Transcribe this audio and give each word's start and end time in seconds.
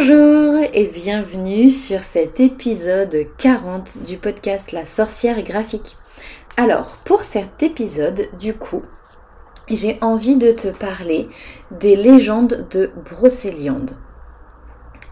Bonjour 0.00 0.56
et 0.72 0.86
bienvenue 0.86 1.68
sur 1.68 2.00
cet 2.00 2.40
épisode 2.40 3.26
40 3.36 4.02
du 4.04 4.16
podcast 4.16 4.72
La 4.72 4.86
sorcière 4.86 5.42
graphique. 5.42 5.98
Alors, 6.56 6.96
pour 7.04 7.22
cet 7.22 7.62
épisode, 7.62 8.30
du 8.38 8.54
coup, 8.54 8.82
j'ai 9.68 9.98
envie 10.00 10.36
de 10.36 10.52
te 10.52 10.68
parler 10.68 11.28
des 11.70 11.96
légendes 11.96 12.66
de 12.70 12.90
Brocéliande. 13.10 13.90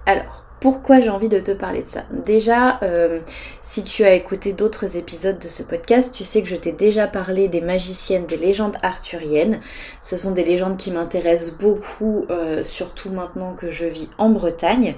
Alors, 0.07 0.46
pourquoi 0.61 1.00
j'ai 1.00 1.09
envie 1.09 1.29
de 1.29 1.40
te 1.40 1.52
parler 1.52 1.82
de 1.82 1.86
ça 1.86 2.02
Déjà, 2.11 2.80
euh, 2.82 3.20
si 3.62 3.84
tu 3.84 4.04
as 4.04 4.14
écouté 4.14 4.52
d'autres 4.52 4.96
épisodes 4.96 5.38
de 5.38 5.48
ce 5.48 5.62
podcast, 5.62 6.12
tu 6.14 6.25
sais 6.25 6.43
que 6.43 6.48
je 6.48 6.57
t'ai 6.57 6.72
déjà 6.72 7.07
parlé 7.07 7.48
des 7.48 7.61
magiciennes, 7.61 8.26
des 8.26 8.36
légendes 8.36 8.76
arthuriennes. 8.82 9.61
Ce 10.03 10.17
sont 10.17 10.32
des 10.32 10.44
légendes 10.44 10.76
qui 10.76 10.90
m'intéressent 10.90 11.54
beaucoup, 11.58 12.26
euh, 12.31 12.64
surtout 12.64 13.11
maintenant 13.11 13.54
que 13.54 13.71
je 13.71 13.84
vis 13.84 14.08
en 14.18 14.31
Bretagne. 14.31 14.96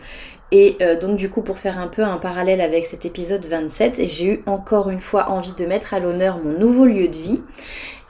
Et 0.53 0.77
euh, 0.81 0.99
donc 0.99 1.17
du 1.17 1.31
coup, 1.31 1.43
pour 1.43 1.59
faire 1.59 1.79
un 1.79 1.87
peu 1.87 2.03
un 2.03 2.17
parallèle 2.17 2.61
avec 2.61 2.87
cet 2.87 3.05
épisode 3.05 3.45
27, 3.45 4.01
j'ai 4.05 4.25
eu 4.27 4.41
encore 4.47 4.91
une 4.91 5.01
fois 5.01 5.31
envie 5.31 5.53
de 5.53 5.65
mettre 5.65 5.95
à 5.95 6.01
l'honneur 6.01 6.39
mon 6.43 6.59
nouveau 6.59 6.87
lieu 6.87 7.09
de 7.09 7.17
vie. 7.17 7.43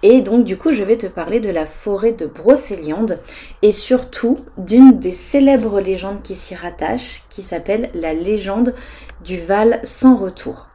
Et 0.02 0.22
donc 0.22 0.44
du 0.44 0.56
coup 0.56 0.72
je 0.72 0.82
vais 0.82 0.96
te 0.96 1.06
parler 1.06 1.40
de 1.40 1.50
la 1.50 1.66
forêt 1.66 2.12
de 2.12 2.26
Brocéliande 2.26 3.18
et 3.62 3.72
surtout 3.72 4.38
d'une 4.56 4.98
des 4.98 5.12
célèbres 5.12 5.80
légendes 5.80 6.22
qui 6.22 6.36
s'y 6.36 6.54
rattachent 6.54 7.24
qui 7.28 7.42
s'appelle 7.42 7.90
la 7.94 8.14
légende 8.14 8.74
du 9.22 9.38
Val 9.38 9.80
sans 9.84 10.16
retour. 10.16 10.68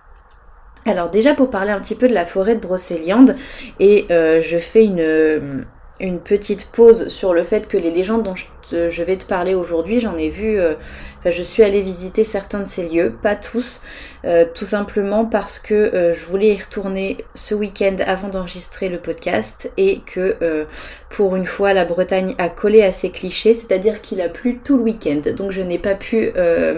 Alors 0.85 1.09
déjà 1.09 1.33
pour 1.33 1.49
parler 1.49 1.71
un 1.71 1.79
petit 1.79 1.95
peu 1.95 2.07
de 2.07 2.13
la 2.13 2.27
forêt 2.27 2.55
de 2.55 2.59
Brocéliande 2.59 3.35
et 3.79 4.05
euh, 4.11 4.39
je 4.41 4.59
fais 4.59 4.85
une, 4.85 5.65
une 5.99 6.19
petite 6.19 6.69
pause 6.71 7.07
sur 7.07 7.33
le 7.33 7.43
fait 7.43 7.67
que 7.67 7.77
les 7.77 7.91
légendes 7.91 8.23
dont 8.23 8.35
je, 8.35 9.03
vais 9.03 9.15
te 9.15 9.25
parler 9.25 9.53
aujourd'hui, 9.53 9.99
j'en 9.99 10.17
ai 10.17 10.29
vu, 10.29 10.59
euh, 10.59 10.73
enfin 11.19 11.29
je 11.29 11.41
suis 11.41 11.63
allée 11.63 11.81
visiter 11.81 12.23
certains 12.23 12.59
de 12.59 12.65
ces 12.65 12.89
lieux, 12.89 13.13
pas 13.21 13.35
tous, 13.35 13.81
euh, 14.25 14.45
tout 14.53 14.65
simplement 14.65 15.25
parce 15.25 15.59
que 15.59 15.73
euh, 15.73 16.13
je 16.13 16.25
voulais 16.25 16.53
y 16.53 16.61
retourner 16.61 17.17
ce 17.35 17.55
week-end 17.55 17.95
avant 18.05 18.27
d'enregistrer 18.27 18.89
le 18.89 18.97
podcast 18.97 19.71
et 19.77 20.01
que 20.05 20.65
pour 21.09 21.35
une 21.35 21.45
fois 21.45 21.73
la 21.73 21.85
Bretagne 21.85 22.35
a 22.39 22.49
collé 22.49 22.81
à 22.81 22.91
ses 22.91 23.11
clichés, 23.11 23.53
c'est-à-dire 23.53 24.01
qu'il 24.01 24.19
a 24.19 24.29
plu 24.29 24.59
tout 24.63 24.77
le 24.77 24.83
week-end, 24.83 25.21
donc 25.35 25.51
je 25.51 25.61
n'ai 25.61 25.79
pas 25.79 25.95
pu 25.95 26.33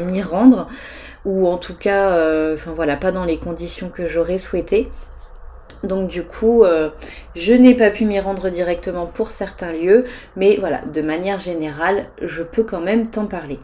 m'y 0.05 0.21
rendre 0.21 0.67
ou 1.25 1.47
en 1.47 1.57
tout 1.57 1.75
cas, 1.75 2.11
enfin 2.53 2.73
voilà, 2.75 2.97
pas 2.97 3.11
dans 3.11 3.25
les 3.25 3.37
conditions 3.37 3.89
que 3.89 4.07
j'aurais 4.07 4.37
souhaité. 4.37 4.89
Donc 5.83 6.09
du 6.09 6.23
coup, 6.23 6.63
euh, 6.63 6.89
je 7.35 7.53
n'ai 7.53 7.75
pas 7.75 7.91
pu 7.91 8.05
m'y 8.05 8.19
rendre 8.19 8.49
directement 8.49 9.05
pour 9.05 9.29
certains 9.29 9.71
lieux, 9.71 10.05
mais 10.35 10.57
voilà, 10.59 10.81
de 10.81 11.01
manière 11.01 11.39
générale, 11.39 12.05
je 12.21 12.41
peux 12.41 12.63
quand 12.63 12.81
même 12.81 13.07
t'en 13.07 13.25
parler. 13.25 13.59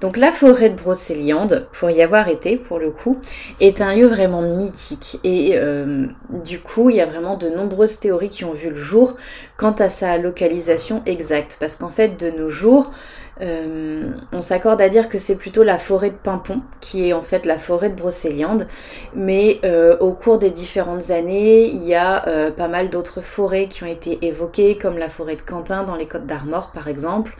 Donc 0.00 0.16
la 0.16 0.30
forêt 0.30 0.68
de 0.68 0.76
Brocéliande, 0.76 1.66
pour 1.72 1.90
y 1.90 2.02
avoir 2.02 2.28
été 2.28 2.56
pour 2.56 2.78
le 2.78 2.90
coup, 2.90 3.16
est 3.60 3.80
un 3.80 3.94
lieu 3.94 4.06
vraiment 4.06 4.42
mythique. 4.42 5.20
Et 5.24 5.52
euh, 5.54 6.06
du 6.44 6.60
coup, 6.60 6.90
il 6.90 6.96
y 6.96 7.00
a 7.00 7.06
vraiment 7.06 7.36
de 7.36 7.48
nombreuses 7.48 7.98
théories 7.98 8.28
qui 8.28 8.44
ont 8.44 8.52
vu 8.52 8.68
le 8.68 8.76
jour 8.76 9.16
quant 9.56 9.72
à 9.72 9.88
sa 9.88 10.18
localisation 10.18 11.02
exacte. 11.06 11.56
Parce 11.58 11.76
qu'en 11.76 11.90
fait, 11.90 12.20
de 12.20 12.30
nos 12.30 12.50
jours, 12.50 12.92
euh, 13.40 14.12
on 14.32 14.40
s'accorde 14.40 14.80
à 14.80 14.88
dire 14.88 15.08
que 15.08 15.18
c'est 15.18 15.34
plutôt 15.34 15.64
la 15.64 15.78
forêt 15.78 16.10
de 16.10 16.16
Pimpon 16.16 16.58
qui 16.80 17.08
est 17.08 17.12
en 17.12 17.22
fait 17.22 17.46
la 17.46 17.58
forêt 17.58 17.90
de 17.90 17.96
Brocéliande, 17.96 18.68
mais 19.14 19.58
euh, 19.64 19.96
au 19.98 20.12
cours 20.12 20.38
des 20.38 20.50
différentes 20.50 21.10
années, 21.10 21.64
il 21.64 21.82
y 21.82 21.94
a 21.94 22.28
euh, 22.28 22.50
pas 22.50 22.68
mal 22.68 22.90
d'autres 22.90 23.22
forêts 23.22 23.66
qui 23.66 23.82
ont 23.82 23.88
été 23.88 24.24
évoquées, 24.24 24.78
comme 24.78 24.98
la 24.98 25.08
forêt 25.08 25.36
de 25.36 25.42
Quentin 25.42 25.82
dans 25.82 25.96
les 25.96 26.06
Côtes 26.06 26.26
d'Armor 26.26 26.70
par 26.70 26.88
exemple. 26.88 27.36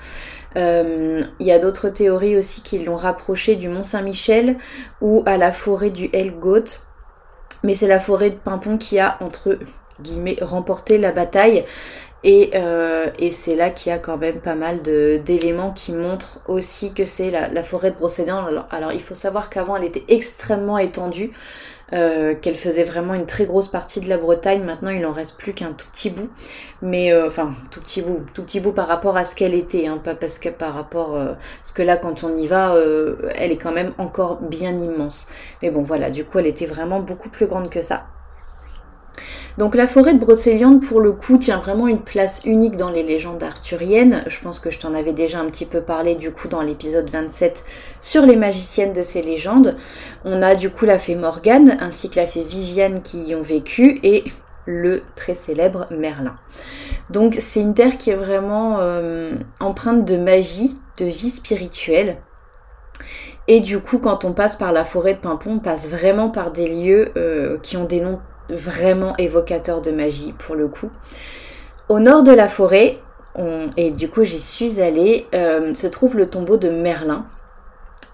Il 0.57 1.27
y 1.41 1.51
a 1.51 1.59
d'autres 1.59 1.89
théories 1.89 2.37
aussi 2.37 2.63
qui 2.63 2.79
l'ont 2.79 2.95
rapproché 2.95 3.57
du 3.57 3.69
Mont 3.69 3.83
Saint-Michel 3.83 4.57
ou 5.01 5.25
à 5.27 5.37
la 5.37 5.51
forêt 5.51 5.91
du 5.91 6.09
Helgoth, 6.13 6.81
mais 7.65 7.75
c'est 7.75 7.89
la 7.89 7.99
forêt 7.99 8.31
de 8.31 8.37
Pimpon 8.37 8.79
qui 8.79 9.01
a 9.01 9.17
entre 9.21 9.59
guillemets 10.01 10.37
remporté 10.41 10.97
la 10.97 11.11
bataille 11.11 11.65
euh, 12.27 13.11
et, 13.19 13.31
c'est 13.31 13.55
là 13.55 13.71
qu'il 13.71 13.91
y 13.91 13.93
a 13.93 13.99
quand 13.99 14.17
même 14.17 14.41
pas 14.41 14.55
mal 14.55 14.83
d'éléments 14.83 15.73
qui 15.73 15.93
montrent 15.93 16.41
aussi 16.47 16.95
que 16.95 17.05
c'est 17.05 17.31
la, 17.31 17.63
forêt 17.63 17.91
de 17.91 17.97
Brocéliande. 17.97 18.65
Alors, 18.71 18.93
il 18.93 19.01
faut 19.03 19.15
savoir 19.15 19.51
qu'avant 19.51 19.77
elle 19.77 19.85
était 19.85 20.05
extrêmement 20.09 20.79
étendue, 20.79 21.33
euh, 21.93 22.35
qu'elle 22.35 22.57
faisait 22.57 22.85
vraiment 22.85 23.13
une 23.15 23.27
très 23.27 23.45
grosse 23.45 23.69
partie 23.69 24.01
de 24.01 24.09
la 24.09 24.17
Bretagne. 24.17 24.65
Maintenant 24.65 24.91
il 24.91 25.05
en 25.05 25.13
reste 25.13 25.37
plus 25.39 25.53
qu'un 25.53 25.73
tout 25.73 25.87
petit 25.93 26.11
bout. 26.11 26.31
Mais 26.81 27.13
euh, 27.13 27.27
enfin 27.27 27.55
tout 27.71 27.81
petit 27.81 28.01
bout, 28.01 28.23
tout 28.33 28.43
petit 28.43 28.61
bout 28.61 28.73
par 28.73 28.89
rapport 28.89 29.17
à 29.19 29.25
ce 29.25 29.35
qu'elle 29.35 29.55
était, 29.55 29.87
hein, 29.87 30.01
pas 30.03 30.15
parce 30.15 30.39
que 30.39 30.49
par 30.49 30.75
rapport 30.75 31.17
à 31.17 31.37
ce 31.63 31.73
que 31.75 31.83
là 31.83 31.99
quand 31.99 32.25
on 32.25 32.35
y 32.35 32.47
va, 32.47 32.75
elle 33.35 33.53
est 33.53 33.59
quand 33.59 33.73
même 33.73 33.93
encore 33.99 34.41
bien 34.41 34.77
immense. 34.79 35.27
Mais 35.63 35.71
bon 35.71 35.83
voilà, 35.83 36.11
du 36.11 36.25
coup 36.25 36.39
elle 36.39 36.47
était 36.47 36.67
vraiment 36.67 37.01
beaucoup 37.01 37.29
plus 37.29 37.47
grande 37.47 37.69
que 37.71 37.83
ça. 37.83 38.07
Donc 39.57 39.77
la 39.77 39.87
forêt 39.87 40.15
de 40.15 40.19
Brocéliande, 40.19 40.83
pour 40.83 41.01
le 41.01 41.13
coup, 41.13 41.39
tient 41.39 41.59
vraiment 41.59 41.87
une 41.87 42.01
place 42.01 42.43
unique 42.45 42.77
dans 42.77 42.91
les 42.91 43.05
légendes 43.05 43.43
arthuriennes. 43.43 44.25
Je 44.27 44.41
pense 44.41 44.59
que 44.59 44.71
je 44.71 44.81
t'en 44.81 44.95
avais 44.95 45.13
déjà 45.13 45.39
un 45.39 45.47
petit 45.47 45.65
peu 45.65 45.81
parlé 45.81 46.17
du 46.17 46.33
coup 46.33 46.49
dans 46.49 46.61
l'épisode 46.61 47.09
27 47.09 47.63
sur 48.01 48.27
les 48.27 48.35
magiciennes 48.35 48.93
de 48.93 49.03
ces 49.03 49.23
légendes. 49.23 49.77
On 50.25 50.43
a 50.43 50.57
du 50.57 50.71
coup 50.71 50.87
la 50.87 50.99
fée 50.99 51.15
Morgane 51.15 51.77
ainsi 51.81 52.11
que 52.11 52.17
la 52.17 52.27
fée 52.27 52.43
Viviane 52.43 53.01
qui 53.01 53.23
y 53.27 53.35
ont 53.37 53.43
vécu 53.43 54.01
et 54.03 54.25
le 54.67 55.03
très 55.15 55.35
célèbre 55.35 55.87
Merlin. 55.91 56.35
Donc 57.11 57.37
c'est 57.39 57.61
une 57.61 57.75
terre 57.75 57.97
qui 57.97 58.11
est 58.11 58.17
vraiment 58.17 58.79
euh, 58.81 59.35
empreinte 59.61 60.05
de 60.05 60.17
magie, 60.17 60.75
de 60.97 61.05
vie 61.05 61.31
spirituelle. 61.31 62.17
Et 63.47 63.61
du 63.61 63.79
coup, 63.79 63.99
quand 63.99 64.25
on 64.25 64.33
passe 64.33 64.57
par 64.57 64.73
la 64.73 64.85
forêt 64.85 65.15
de 65.15 65.19
Pimpon, 65.19 65.57
on 65.57 65.59
passe 65.59 65.91
vraiment 65.91 66.31
par 66.31 66.51
des 66.51 66.67
lieux 66.67 67.13
euh, 67.17 67.59
qui 67.63 67.77
ont 67.77 67.85
des 67.85 68.01
noms 68.01 68.21
vraiment 68.49 69.17
évocateur 69.17 69.83
de 69.83 69.91
magie 69.91 70.35
pour 70.39 70.55
le 70.55 70.69
coup. 70.69 70.91
Au 71.89 71.99
nord 71.99 72.23
de 72.23 72.33
la 72.33 72.49
forêt, 72.49 72.97
et 73.77 73.91
du 73.91 74.09
coup 74.09 74.25
j'y 74.25 74.41
suis 74.41 74.81
allée, 74.81 75.27
euh, 75.35 75.75
se 75.75 75.87
trouve 75.87 76.17
le 76.17 76.31
tombeau 76.31 76.57
de 76.57 76.71
Merlin, 76.71 77.25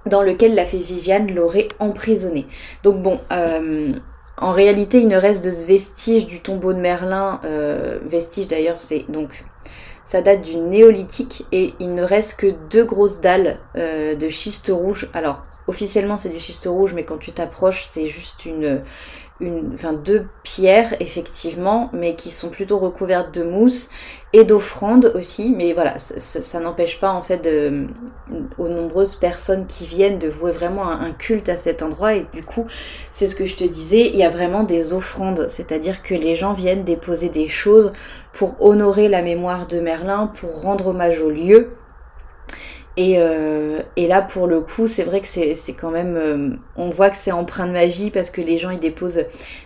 dans 0.07 0.23
lequel 0.23 0.55
la 0.55 0.65
fée 0.65 0.79
Viviane 0.79 1.33
l'aurait 1.35 1.69
emprisonné. 1.79 2.47
Donc 2.83 3.03
bon, 3.03 3.21
euh, 3.31 3.93
en 4.39 4.51
réalité 4.51 5.01
il 5.01 5.09
ne 5.09 5.17
reste 5.17 5.45
de 5.45 5.51
ce 5.51 5.67
vestige 5.67 6.27
du 6.27 6.41
tombeau 6.41 6.73
de 6.73 6.81
Merlin, 6.81 7.41
euh, 7.45 7.99
vestige 8.05 8.49
d'ailleurs 8.49 8.81
c'est 8.81 9.05
donc 9.11 9.45
ça 10.05 10.23
date 10.23 10.43
du 10.43 10.57
néolithique 10.57 11.45
et 11.53 11.75
il 11.79 11.95
ne 11.95 12.03
reste 12.03 12.41
que 12.41 12.49
deux 12.71 12.85
grosses 12.85 13.21
dalles 13.21 13.59
de 13.77 14.29
schiste 14.29 14.73
rouge. 14.75 15.09
Alors 15.15 15.43
officiellement 15.69 16.17
c'est 16.17 16.31
du 16.31 16.41
schiste 16.41 16.67
rouge 16.67 16.95
mais 16.95 17.05
quand 17.05 17.19
tu 17.19 17.31
t'approches 17.31 17.89
c'est 17.93 18.07
juste 18.07 18.45
une, 18.45 18.83
une, 19.41 19.73
enfin, 19.75 19.93
deux 19.93 20.27
pierres 20.43 20.95
effectivement, 21.01 21.91
mais 21.93 22.15
qui 22.15 22.31
sont 22.31 22.49
plutôt 22.49 22.79
recouvertes 22.79 23.35
de 23.35 23.43
mousse 23.43 23.91
et 24.33 24.45
d'offrandes 24.45 25.13
aussi. 25.15 25.53
Mais 25.57 25.73
voilà, 25.73 25.99
ça, 25.99 26.61
n'empêche 26.61 27.01
pas 27.01 27.13
en 27.13 27.23
fait 27.23 27.39
de, 27.39 27.87
aux 28.59 28.69
nombreuses 28.69 29.15
personnes 29.15 29.67
qui 29.67 29.87
viennent 29.87 30.19
de 30.19 30.29
vouer 30.29 30.53
vraiment 30.53 30.89
un, 30.89 31.13
culte 31.13 31.49
à 31.49 31.57
cet 31.57 31.83
endroit. 31.83 32.15
Et 32.15 32.27
du 32.33 32.43
coup, 32.43 32.67
c'est 33.11 33.27
ce 33.27 33.35
que 33.35 33.47
je 33.47 33.57
te 33.57 33.65
disais, 33.65 34.09
il 34.09 34.17
y 34.17 34.25
a 34.25 34.31
vraiment 34.31 34.63
des 34.63 34.93
offrandes, 34.93 35.47
c'est-à-dire 35.49 36.03
que 36.03 36.15
les 36.15 36.35
gens 36.35 36.53
viennent 36.53 36.85
déposer 36.85 37.29
des 37.29 37.49
choses 37.49 37.93
pour 38.33 38.63
honorer 38.63 39.09
la 39.09 39.23
mémoire 39.23 39.67
de 39.67 39.81
Merlin, 39.81 40.27
pour 40.27 40.63
rendre 40.63 40.89
hommage 40.89 41.21
au 41.21 41.31
lieu. 41.31 41.71
Euh, 42.99 43.83
et, 43.97 44.09
là, 44.09 44.21
pour 44.21 44.47
le 44.47 44.61
coup, 44.61 44.87
c'est 44.87 45.05
vrai 45.05 45.21
que 45.21 45.27
c'est 45.27 45.73
quand 45.73 45.91
même... 45.91 46.17
Euh, 46.17 46.49
on 46.77 46.91
voit 46.91 47.11
que 47.11 47.17
c'est 47.17 47.33
empreint 47.33 47.67
de 47.67 47.73
magie 47.73 48.11
parce 48.11 48.31
que 48.31 48.41
les 48.41 48.59
gens, 48.59 48.71
ils 48.71 48.81
déposent 48.81 49.25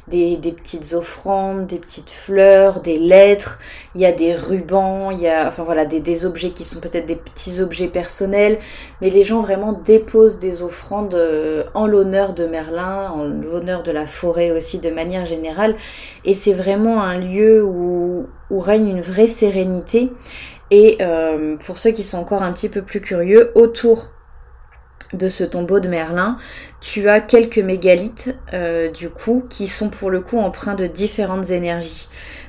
des, 0.09 0.39
petites 0.57 0.93
offrandes, 0.93 1.67
des 1.67 1.79
petites 1.79 2.11
fleurs, 2.11 2.81
des 2.81 2.99
lettres. 2.99 3.59
Il 3.95 4.01
y 4.01 4.07
a 4.07 4.13
des 4.13 4.35
rubans, 4.35 5.11
il 5.11 5.21
y 5.21 5.29
a... 5.29 5.49
Enfin 5.49 5.63
voilà, 5.63 5.85
des, 5.87 6.27
objets 6.27 6.51
qui 6.51 6.65
sont 6.65 6.81
peut-être 6.81 7.07
des 7.07 7.17
petits 7.17 7.61
objets 7.61 7.89
personnels. 7.89 8.59
Mais 9.01 9.11
les 9.11 9.25
gens 9.25 9.41
vraiment 9.41 9.73
déposent 9.73 10.39
des 10.39 10.63
offrandes 10.63 11.15
euh, 11.15 11.65
en 11.75 11.87
l'honneur 11.87 12.35
de 12.35 12.47
Merlin, 12.47 13.11
en 13.11 13.25
l'honneur 13.25 13.83
de 13.83 13.91
la 13.91 14.07
forêt 14.07 14.51
aussi 14.51 14.79
de 14.79 14.91
manière 14.91 15.25
générale. 15.25 15.75
Et 16.25 16.35
c'est 16.35 16.55
vraiment 16.55 17.03
un 17.03 17.19
lieu 17.19 17.65
où, 17.65 18.27
où 18.51 18.61
règne 18.61 18.89
une 18.89 19.01
vraie 19.01 19.27
sérénité. 19.27 20.11
Et 20.71 20.99
euh, 21.01 21.57
pour 21.57 21.79
ceux 21.79 21.91
qui 21.91 22.03
sont 22.03 22.19
encore 22.19 22.43
un 22.43 22.53
petit 22.53 22.69
peu 22.69 22.83
plus 22.83 23.01
curieux, 23.01 23.53
autour 23.55 24.09
de 25.13 25.29
ce 25.29 25.45
tombeau 25.45 25.81
de 25.81 25.89
Merlin, 25.89 26.39
tu 26.81 27.09
as 27.09 27.21
quelques 27.21 27.59
mégalithes 27.59 28.35
euh, 28.53 28.91
du 28.91 29.11
coup 29.11 29.47
qui 29.49 29.69
sont 29.69 29.89
pour 29.91 30.11
le 30.11 30.21
coup 30.21 30.39
empreints 30.39 30.75
de 30.75 30.87
différentes 30.87 31.51
énergies. 31.51 32.09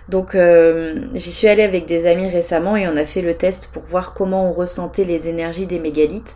Donc 0.09 0.33
euh, 0.35 1.07
j'y 1.13 1.31
suis 1.31 1.47
allée 1.47 1.63
avec 1.63 1.85
des 1.85 2.07
amis 2.07 2.29
récemment 2.29 2.75
et 2.75 2.88
on 2.88 2.95
a 2.95 3.06
fait 3.06 3.21
le 3.21 3.35
test 3.35 3.69
pour 3.71 3.83
voir 3.83 4.13
comment 4.13 4.50
on 4.50 4.53
ressentait 4.53 5.03
les 5.03 5.27
énergies 5.27 5.67
des 5.67 5.79
mégalithes. 5.79 6.35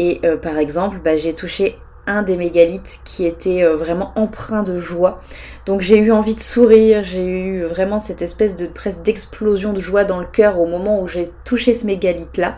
Et 0.00 0.20
par 0.42 0.58
exemple, 0.58 0.98
bah, 1.02 1.16
j'ai 1.16 1.34
touché 1.34 1.76
des 2.24 2.36
mégalithes 2.36 3.00
qui 3.04 3.26
était 3.26 3.64
vraiment 3.64 4.12
empreint 4.16 4.62
de 4.62 4.78
joie. 4.78 5.18
Donc 5.66 5.80
j'ai 5.82 5.98
eu 5.98 6.12
envie 6.12 6.34
de 6.34 6.40
sourire, 6.40 7.04
j'ai 7.04 7.26
eu 7.26 7.62
vraiment 7.64 7.98
cette 7.98 8.22
espèce 8.22 8.56
de 8.56 8.66
presque 8.66 9.02
d'explosion 9.02 9.72
de 9.72 9.80
joie 9.80 10.04
dans 10.04 10.18
le 10.18 10.26
cœur 10.26 10.58
au 10.58 10.66
moment 10.66 11.00
où 11.02 11.08
j'ai 11.08 11.30
touché 11.44 11.74
ce 11.74 11.84
mégalithe 11.86 12.38
là. 12.38 12.54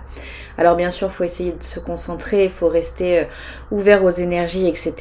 Alors 0.59 0.77
bien 0.77 0.91
sûr, 0.91 1.09
il 1.09 1.15
faut 1.15 1.25
essayer 1.25 1.53
de 1.53 1.63
se 1.63 1.81
concentrer, 1.81 2.45
il 2.45 2.51
faut 2.51 2.69
rester 2.69 3.27
ouvert 3.71 4.05
aux 4.05 4.11
énergies, 4.11 4.69
etc. 4.69 4.95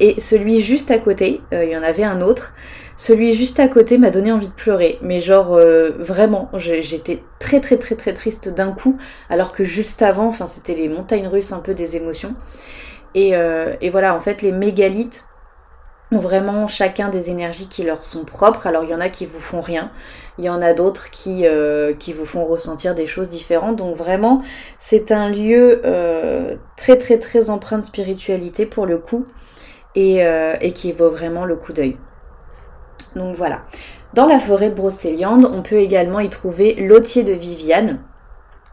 Et 0.00 0.20
celui 0.20 0.60
juste 0.60 0.90
à 0.90 0.98
côté, 0.98 1.40
il 1.52 1.70
y 1.70 1.76
en 1.76 1.82
avait 1.82 2.04
un 2.04 2.20
autre. 2.20 2.52
Celui 2.96 3.34
juste 3.34 3.60
à 3.60 3.68
côté 3.68 3.98
m'a 3.98 4.10
donné 4.10 4.32
envie 4.32 4.48
de 4.48 4.52
pleurer, 4.54 4.98
mais 5.02 5.20
genre 5.20 5.58
vraiment, 5.98 6.50
j'étais 6.54 7.22
très 7.38 7.60
très 7.60 7.76
très 7.76 7.94
très 7.94 8.14
triste 8.14 8.48
d'un 8.48 8.72
coup, 8.72 8.96
alors 9.28 9.52
que 9.52 9.64
juste 9.64 10.00
avant, 10.00 10.26
enfin 10.26 10.46
c'était 10.46 10.74
les 10.74 10.88
montagnes 10.88 11.28
russes 11.28 11.52
un 11.52 11.60
peu 11.60 11.74
des 11.74 11.96
émotions. 11.96 12.32
Et, 13.14 13.32
et 13.80 13.90
voilà, 13.90 14.14
en 14.14 14.20
fait, 14.20 14.40
les 14.40 14.52
mégalithes, 14.52 15.26
ont 16.12 16.18
vraiment 16.18 16.68
chacun 16.68 17.08
des 17.08 17.30
énergies 17.30 17.68
qui 17.68 17.82
leur 17.82 18.02
sont 18.02 18.24
propres. 18.24 18.66
Alors 18.66 18.84
il 18.84 18.90
y 18.90 18.94
en 18.94 19.00
a 19.00 19.08
qui 19.08 19.26
vous 19.26 19.40
font 19.40 19.60
rien, 19.60 19.90
il 20.38 20.44
y 20.44 20.48
en 20.48 20.62
a 20.62 20.72
d'autres 20.72 21.10
qui, 21.10 21.46
euh, 21.46 21.94
qui 21.94 22.12
vous 22.12 22.26
font 22.26 22.44
ressentir 22.44 22.94
des 22.94 23.06
choses 23.06 23.28
différentes. 23.28 23.76
Donc 23.76 23.96
vraiment, 23.96 24.42
c'est 24.78 25.12
un 25.12 25.28
lieu 25.28 25.80
euh, 25.84 26.56
très 26.76 26.96
très 26.98 27.18
très 27.18 27.50
empreint 27.50 27.78
de 27.78 27.82
spiritualité 27.82 28.66
pour 28.66 28.86
le 28.86 28.98
coup 28.98 29.24
euh, 29.96 30.56
et 30.60 30.72
qui 30.72 30.92
vaut 30.92 31.10
vraiment 31.10 31.44
le 31.44 31.56
coup 31.56 31.72
d'œil. 31.72 31.96
Donc 33.16 33.34
voilà. 33.34 33.62
Dans 34.14 34.26
la 34.26 34.38
forêt 34.38 34.70
de 34.70 34.74
Brocéliande, 34.74 35.50
on 35.52 35.62
peut 35.62 35.76
également 35.76 36.20
y 36.20 36.28
trouver 36.28 36.74
l'Otier 36.74 37.24
de 37.24 37.32
Viviane, 37.32 37.98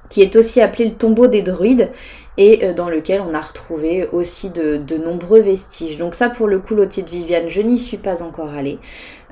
qui 0.10 0.22
est 0.22 0.36
aussi 0.36 0.62
appelé 0.62 0.86
le 0.86 0.94
tombeau 0.94 1.28
des 1.28 1.42
druides 1.42 1.90
et 2.38 2.66
euh, 2.66 2.74
dans 2.74 2.90
lequel 2.90 3.22
on 3.22 3.34
a 3.34 3.42
retrouvé 3.42 4.08
aussi 4.12 4.50
de, 4.50 4.98
nombreux 4.98 5.40
vestiges. 5.40 5.98
Donc 5.98 6.14
ça 6.14 6.30
pour 6.30 6.48
le 6.48 6.60
coup 6.60 6.76
l'Otier 6.76 7.04
de 7.04 7.10
Viviane, 7.10 7.48
je 7.48 7.62
n'y 7.62 7.80
suis 7.80 7.98
pas 7.98 8.22
encore 8.22 8.54
allée. 8.54 8.80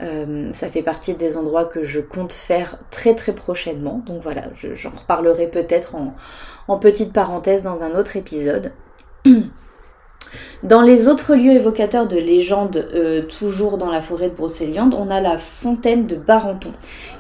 Euh, 0.02 0.50
ça 0.52 0.70
fait 0.70 0.82
partie 0.82 1.14
des 1.14 1.38
endroits 1.38 1.66
que 1.66 1.84
je 1.84 2.00
compte 2.00 2.34
faire 2.34 2.78
très 2.90 3.14
très 3.14 3.34
prochainement. 3.34 4.02
Donc 4.06 4.22
voilà, 4.24 4.44
j'en 4.74 4.90
reparlerai 4.90 5.48
peut-être 5.48 5.96
en, 5.96 6.78
petite 6.78 7.12
parenthèse 7.12 7.64
dans 7.64 7.84
un 7.84 7.96
autre 7.96 8.16
épisode. 8.16 8.72
Dans 10.64 10.84
les 10.84 11.08
autres 11.08 11.34
lieux 11.34 11.54
évocateurs 11.54 12.08
de 12.08 12.18
légendes, 12.18 12.88
euh, 12.94 13.24
toujours 13.24 13.80
dans 13.80 13.90
la 13.90 14.00
forêt 14.00 14.30
de 14.30 14.36
Brocéliande, 14.36 14.94
on 14.94 15.10
a 15.10 15.20
la 15.20 15.40
fontaine 15.40 16.06
de 16.06 16.16
Barenton, 16.16 16.72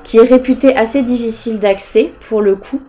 qui 0.03 0.17
est 0.17 0.23
réputée 0.23 0.75
assez 0.77 1.01
difficile 1.01 1.57
d'accès 1.57 2.11
pour 2.29 2.43
le 2.43 2.55
coup, 2.55 2.83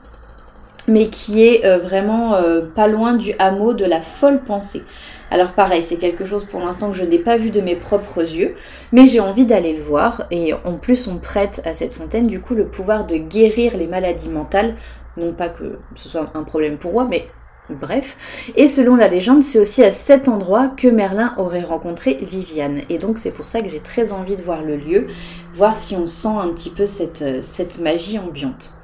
mais 0.89 1.07
qui 1.07 1.43
est 1.43 1.65
euh, 1.65 1.79
vraiment 1.79 2.35
euh, 2.35 2.61
pas 2.61 2.87
loin 2.87 3.15
du 3.15 3.33
hameau 3.39 3.73
de 3.73 3.87
la 3.87 4.03
folle 4.03 4.41
pensée. 4.41 4.83
Alors 5.31 5.53
pareil, 5.53 5.83
c'est 5.83 5.97
quelque 5.97 6.27
chose 6.27 6.45
pour 6.45 6.61
l'instant 6.61 6.91
que 6.91 6.99
je 6.99 7.05
n'ai 7.05 7.19
pas 7.19 7.39
vu 7.39 7.49
de 7.49 7.63
mes 7.63 7.75
propres 7.77 8.21
yeux, 8.21 8.55
mais 8.93 9.07
j'ai 9.07 9.21
envie 9.21 9.47
d'aller 9.47 9.75
le 9.75 9.83
voir, 9.83 10.27
et 10.31 10.53
en 10.53 10.75
plus 10.75 11.09
on 11.09 11.17
prête 11.17 11.63
à 11.65 11.73
cette 11.73 11.95
fontaine 11.95 12.27
du 12.27 12.41
coup 12.41 12.55
le 12.55 12.67
pouvoir 12.67 13.07
de 13.07 13.17
guérir 13.17 13.79
les 13.79 13.87
maladies 13.87 14.29
mentales, 14.29 14.75
non 15.17 15.33
pas 15.33 15.49
que 15.49 15.79
ce 15.95 16.11
soit 16.11 16.31
un 16.35 16.43
problème 16.43 16.77
pour 16.77 16.93
moi, 16.93 17.07
mais 17.09 17.25
bref. 17.71 18.51
Et 18.57 18.69
selon 18.69 18.97
la 18.97 19.09
légende, 19.09 19.43
c'est 19.43 19.59
aussi 19.59 19.83
à 19.83 19.91
cet 19.91 20.29
endroit 20.29 20.69
que 20.69 20.89
Merlin 20.89 21.35
aurait 21.39 21.63
rencontré 21.63 22.19
Viviane, 22.21 22.83
et 22.89 22.99
donc 22.99 23.19
c'est 23.19 23.31
pour 23.31 23.47
ça 23.47 23.61
que 23.61 23.69
j'ai 23.69 23.81
très 23.81 24.13
envie 24.13 24.37
de 24.37 24.43
voir 24.43 24.63
le 24.63 24.77
lieu, 24.77 25.07
voir 25.55 25.77
si 25.77 25.97
on 25.97 26.07
sent 26.07 26.29
un 26.29 26.49
petit 26.49 26.71
peu 26.71 26.87
cette, 26.87 27.23
euh, 27.23 27.83
magie 27.83 28.19
ambiante. 28.19 28.75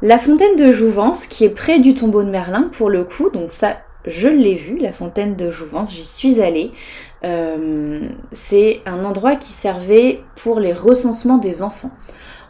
La 0.00 0.18
fontaine 0.18 0.56
de 0.56 0.70
Jouvence, 0.70 1.26
qui 1.26 1.44
est 1.44 1.50
près 1.50 1.80
du 1.80 1.94
tombeau 1.94 2.22
de 2.22 2.30
Merlin, 2.30 2.68
pour 2.72 2.88
le 2.88 3.04
coup, 3.04 3.30
donc 3.30 3.50
ça, 3.50 3.78
je 4.06 4.28
l'ai 4.28 4.54
vu, 4.54 4.78
la 4.78 4.92
fontaine 4.92 5.34
de 5.34 5.50
Jouvence, 5.50 5.92
j'y 5.92 6.04
suis 6.04 6.40
allée. 6.40 6.70
Euh, 7.24 8.00
c'est 8.30 8.80
un 8.86 9.04
endroit 9.04 9.34
qui 9.34 9.52
servait 9.52 10.20
pour 10.36 10.60
les 10.60 10.72
recensements 10.72 11.38
des 11.38 11.62
enfants. 11.62 11.90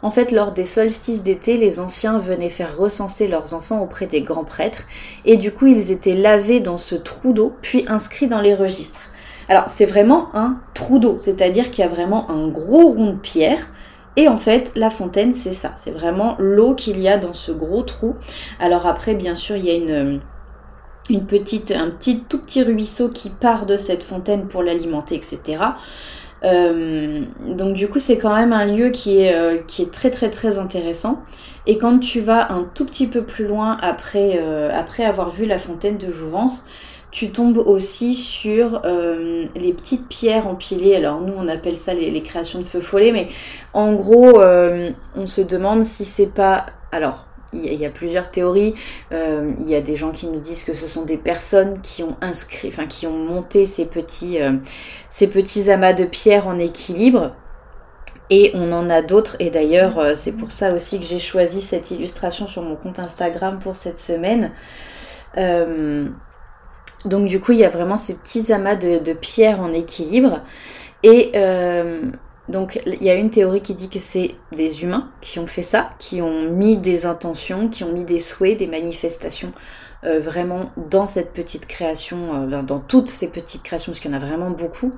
En 0.01 0.11
fait, 0.11 0.31
lors 0.31 0.51
des 0.51 0.65
solstices 0.65 1.23
d'été, 1.23 1.57
les 1.57 1.79
anciens 1.79 2.19
venaient 2.19 2.49
faire 2.49 2.77
recenser 2.77 3.27
leurs 3.27 3.53
enfants 3.53 3.81
auprès 3.81 4.05
des 4.05 4.21
grands 4.21 4.45
prêtres, 4.45 4.83
et 5.25 5.37
du 5.37 5.51
coup, 5.51 5.67
ils 5.67 5.91
étaient 5.91 6.15
lavés 6.15 6.59
dans 6.59 6.77
ce 6.77 6.95
trou 6.95 7.33
d'eau, 7.33 7.53
puis 7.61 7.85
inscrits 7.87 8.27
dans 8.27 8.41
les 8.41 8.55
registres. 8.55 9.09
Alors, 9.49 9.65
c'est 9.67 9.85
vraiment 9.85 10.29
un 10.33 10.57
trou 10.73 10.99
d'eau, 10.99 11.17
c'est-à-dire 11.17 11.71
qu'il 11.71 11.83
y 11.83 11.87
a 11.87 11.89
vraiment 11.89 12.29
un 12.29 12.47
gros 12.47 12.89
rond 12.89 13.11
de 13.13 13.17
pierre 13.17 13.65
et 14.15 14.27
en 14.27 14.37
fait, 14.37 14.73
la 14.75 14.89
fontaine, 14.89 15.33
c'est 15.33 15.53
ça. 15.53 15.73
C'est 15.77 15.91
vraiment 15.91 16.35
l'eau 16.39 16.75
qu'il 16.75 16.99
y 16.99 17.07
a 17.07 17.17
dans 17.17 17.33
ce 17.33 17.53
gros 17.53 17.83
trou. 17.83 18.15
Alors 18.59 18.85
après, 18.85 19.15
bien 19.15 19.33
sûr, 19.33 19.55
il 19.55 19.65
y 19.65 19.69
a 19.69 19.75
une, 19.75 20.19
une 21.09 21.25
petite, 21.25 21.71
un 21.71 21.89
petit, 21.89 22.25
tout 22.27 22.39
petit 22.39 22.63
ruisseau 22.63 23.09
qui 23.09 23.29
part 23.29 23.65
de 23.65 23.77
cette 23.77 24.03
fontaine 24.03 24.47
pour 24.47 24.61
l'alimenter, 24.61 25.15
etc. 25.15 25.59
Euh, 26.43 27.21
donc 27.45 27.73
du 27.73 27.87
coup, 27.87 27.99
c'est 27.99 28.17
quand 28.17 28.35
même 28.35 28.53
un 28.53 28.65
lieu 28.65 28.89
qui 28.89 29.21
est, 29.21 29.35
euh, 29.35 29.57
qui 29.67 29.81
est 29.83 29.91
très 29.91 30.11
très 30.11 30.29
très 30.29 30.57
intéressant. 30.57 31.21
Et 31.67 31.77
quand 31.77 31.99
tu 31.99 32.21
vas 32.21 32.51
un 32.51 32.63
tout 32.73 32.85
petit 32.85 33.07
peu 33.07 33.21
plus 33.21 33.45
loin 33.45 33.77
après, 33.81 34.39
euh, 34.41 34.71
après 34.73 35.03
avoir 35.03 35.31
vu 35.31 35.45
la 35.45 35.59
fontaine 35.59 35.97
de 35.97 36.11
Jouvence, 36.11 36.65
tu 37.11 37.31
tombes 37.31 37.57
aussi 37.57 38.13
sur 38.13 38.83
les 38.83 39.73
petites 39.73 40.07
pierres 40.07 40.47
empilées. 40.47 40.95
Alors 40.95 41.21
nous 41.21 41.33
on 41.35 41.47
appelle 41.47 41.75
ça 41.75 41.95
les, 41.95 42.21
créations 42.21 42.59
de 42.59 42.63
feu 42.63 42.81
follet, 42.81 43.11
mais 43.11 43.29
en 43.73 43.93
gros 43.93 44.39
on 45.15 45.25
se 45.25 45.41
demande 45.41 45.83
si 45.83 46.05
c'est 46.05 46.31
pas... 46.31 46.67
Alors 46.91 47.25
il 47.53 47.73
y, 47.73 47.85
a 47.85 47.89
plusieurs 47.89 48.29
théories. 48.31 48.75
Euh, 49.11 49.51
il 49.59 49.69
y 49.69 49.75
a 49.75 49.81
des 49.81 49.95
gens 49.95 50.11
qui 50.11 50.27
nous 50.27 50.39
disent 50.39 50.63
que 50.63 50.73
ce 50.73 50.87
sont 50.87 51.03
des 51.03 51.17
personnes 51.17 51.81
qui 51.81 52.03
ont 52.03 52.15
inscrit, 52.21 52.67
enfin 52.67 52.85
qui 52.85 53.07
ont 53.07 53.17
monté 53.17 53.65
ces 53.65 53.85
petits, 53.85 54.37
ces 55.09 55.27
petits 55.27 55.71
amas 55.71 55.93
de 55.93 56.05
pierres 56.05 56.47
en 56.47 56.57
équilibre. 56.59 57.31
Et 58.29 58.51
on 58.53 58.71
en 58.71 58.89
a 58.91 59.01
d'autres. 59.01 59.35
Et 59.39 59.49
d'ailleurs, 59.49 60.15
c'est 60.15 60.33
pour 60.33 60.51
ça 60.51 60.73
aussi 60.75 60.99
que 60.99 61.05
j'ai 61.05 61.17
choisi 61.17 61.61
cette 61.61 61.89
illustration 61.89 62.47
sur 62.47 62.61
mon 62.61 62.75
compte 62.75 62.99
Instagram 62.99 63.57
pour 63.57 63.75
cette 63.75 63.97
semaine. 63.97 64.51
Donc 67.05 67.27
du 67.27 67.39
coup, 67.39 67.53
il 67.53 67.59
y 67.59 67.65
a 67.65 67.69
vraiment 67.69 67.97
ces 67.97 68.15
petits 68.15 68.51
amas 68.51 68.75
de, 68.75 69.13
pierres 69.13 69.61
en 69.61 69.73
équilibre. 69.73 70.41
Et 71.03 71.31
euh, 71.35 72.01
donc 72.49 72.81
il 72.85 73.03
y 73.03 73.09
a 73.09 73.15
une 73.15 73.29
théorie 73.29 73.61
qui 73.61 73.75
dit 73.75 73.89
que 73.89 73.99
c'est 73.99 74.35
des 74.51 74.83
humains 74.83 75.09
qui 75.21 75.39
ont 75.39 75.47
fait 75.47 75.61
ça, 75.61 75.91
qui 75.99 76.21
ont 76.21 76.49
mis 76.49 76.77
des 76.77 77.05
intentions, 77.05 77.69
qui 77.69 77.83
ont 77.83 77.91
mis 77.91 78.03
des 78.03 78.19
souhaits, 78.19 78.57
des 78.57 78.67
manifestations 78.67 79.51
euh, 80.03 80.19
vraiment 80.19 80.71
dans 80.75 81.05
cette 81.05 81.31
petite 81.31 81.67
création, 81.67 82.49
euh, 82.51 82.61
dans 82.61 82.79
toutes 82.79 83.07
ces 83.07 83.31
petites 83.31 83.63
créations, 83.63 83.91
parce 83.91 83.99
qu'il 83.99 84.11
y 84.11 84.13
en 84.13 84.17
a 84.17 84.19
vraiment 84.19 84.49
beaucoup. 84.49 84.93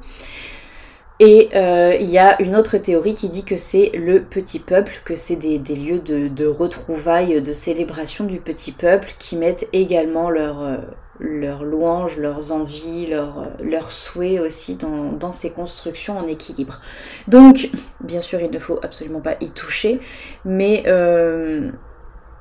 Et 1.20 1.50
il 1.54 2.10
y 2.10 2.18
a 2.18 2.42
une 2.42 2.56
autre 2.56 2.80
théorie 2.80 3.14
qui 3.14 3.30
dit 3.30 3.44
que 3.44 3.56
c'est 3.56 3.92
le 3.94 4.24
petit 4.24 4.58
peuple, 4.58 5.02
que 5.06 5.14
c'est 5.14 5.36
des, 5.36 5.60
lieux 5.76 6.00
de, 6.00 6.28
de, 6.28 6.48
retrouvailles, 6.48 7.44
de 7.44 7.54
célébration 7.54 8.26
du 8.26 8.40
petit 8.40 8.72
peuple 8.72 9.14
qui 9.20 9.36
mettent 9.36 9.70
également 9.72 10.32
leur, 10.32 10.82
leurs 11.22 11.64
louanges, 11.64 12.18
leurs 12.18 12.52
envies, 12.52 13.06
leurs, 13.08 13.44
leurs 13.64 13.92
souhaits 13.92 14.40
aussi 14.40 14.76
dans, 14.76 15.32
ces 15.32 15.52
constructions 15.52 16.18
en 16.18 16.28
équilibre. 16.28 16.80
Donc, 17.28 17.70
bien 18.02 18.22
sûr, 18.22 18.42
il 18.42 18.50
ne 18.50 18.60
faut 18.60 18.80
absolument 18.84 19.22
pas 19.22 19.36
y 19.40 19.52
toucher, 19.52 20.00
mais 20.44 20.84
euh, 20.88 21.72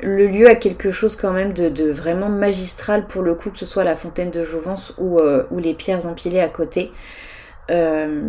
le 0.00 0.26
lieu 0.26 0.48
a 0.48 0.54
quelque 0.54 0.90
chose 0.90 1.14
quand 1.14 1.32
même 1.32 1.52
de, 1.52 1.90
vraiment 1.90 2.30
magistral 2.30 3.06
pour 3.06 3.22
le 3.22 3.34
coup, 3.34 3.50
que 3.50 3.58
ce 3.58 3.66
soit 3.66 3.84
la 3.84 3.96
fontaine 3.96 4.30
de 4.30 4.42
Jouvence 4.42 4.94
ou, 4.98 5.18
euh, 5.18 5.44
les 5.58 5.74
pierres 5.74 6.06
empilées 6.06 6.40
à 6.40 6.48
côté. 6.48 6.90
Euh, 7.70 8.22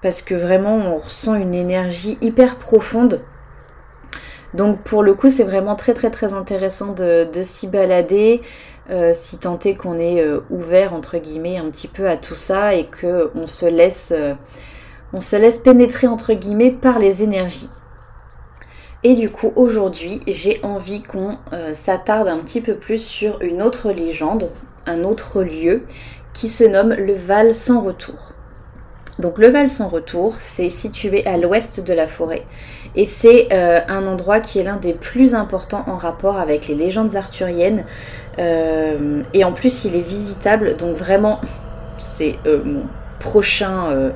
parce 0.00 0.22
que 0.22 0.34
vraiment, 0.34 0.76
on 0.76 0.96
ressent 0.96 1.34
une 1.34 1.54
énergie 1.54 2.16
hyper 2.20 2.56
profonde. 2.56 3.20
Donc 4.54 4.82
pour 4.82 5.02
le 5.02 5.14
coup, 5.14 5.28
c'est 5.28 5.44
vraiment 5.44 5.76
très 5.76 5.92
très 5.92 6.10
très 6.10 6.32
intéressant 6.32 6.92
de, 6.92 7.28
de 7.30 7.42
s'y 7.42 7.66
balader. 7.66 8.40
Euh, 8.90 9.12
si 9.12 9.36
tant 9.38 9.58
est 9.58 9.74
qu'on 9.74 9.98
est 9.98 10.22
euh, 10.22 10.40
ouvert 10.48 10.94
entre 10.94 11.18
guillemets 11.18 11.58
un 11.58 11.68
petit 11.68 11.88
peu 11.88 12.08
à 12.08 12.16
tout 12.16 12.34
ça 12.34 12.74
et 12.74 12.86
que 12.86 13.30
on 13.34 13.46
se 13.46 13.66
laisse, 13.66 14.14
euh, 14.16 14.32
on 15.12 15.20
se 15.20 15.36
laisse 15.36 15.58
pénétrer 15.58 16.06
entre 16.06 16.32
guillemets 16.32 16.70
par 16.70 16.98
les 16.98 17.22
énergies. 17.22 17.68
Et 19.04 19.14
du 19.14 19.28
coup 19.28 19.52
aujourd'hui 19.56 20.22
j'ai 20.26 20.58
envie 20.62 21.02
qu'on 21.02 21.36
s'attarde 21.74 22.28
un 22.28 22.38
petit 22.38 22.60
peu 22.60 22.74
plus 22.74 23.00
sur 23.00 23.40
une 23.42 23.62
autre 23.62 23.92
légende, 23.92 24.50
un 24.86 25.04
autre 25.04 25.42
lieu 25.42 25.82
qui 26.32 26.48
se 26.48 26.64
nomme 26.64 26.94
le 26.94 27.12
Val 27.12 27.54
sans 27.54 27.82
retour. 27.82 28.32
Donc 29.18 29.38
le 29.38 29.48
Val 29.48 29.70
sans 29.70 29.88
retour, 29.88 30.36
c'est 30.38 30.68
situé 30.68 31.26
à 31.26 31.36
l'ouest 31.36 31.84
de 31.84 31.92
la 31.92 32.06
forêt. 32.06 32.44
Et 32.94 33.04
c'est 33.04 33.48
euh, 33.52 33.80
un 33.88 34.06
endroit 34.06 34.40
qui 34.40 34.58
est 34.60 34.62
l'un 34.62 34.76
des 34.76 34.92
plus 34.92 35.34
importants 35.34 35.84
en 35.86 35.96
rapport 35.96 36.38
avec 36.38 36.68
les 36.68 36.74
légendes 36.74 37.16
arthuriennes. 37.16 37.84
Euh, 38.38 39.22
et 39.34 39.44
en 39.44 39.52
plus 39.52 39.84
il 39.84 39.96
est 39.96 40.00
visitable. 40.00 40.76
Donc 40.76 40.96
vraiment 40.96 41.40
c'est 41.98 42.36
euh, 42.46 42.62
mon 42.64 42.82
prochain, 43.18 44.12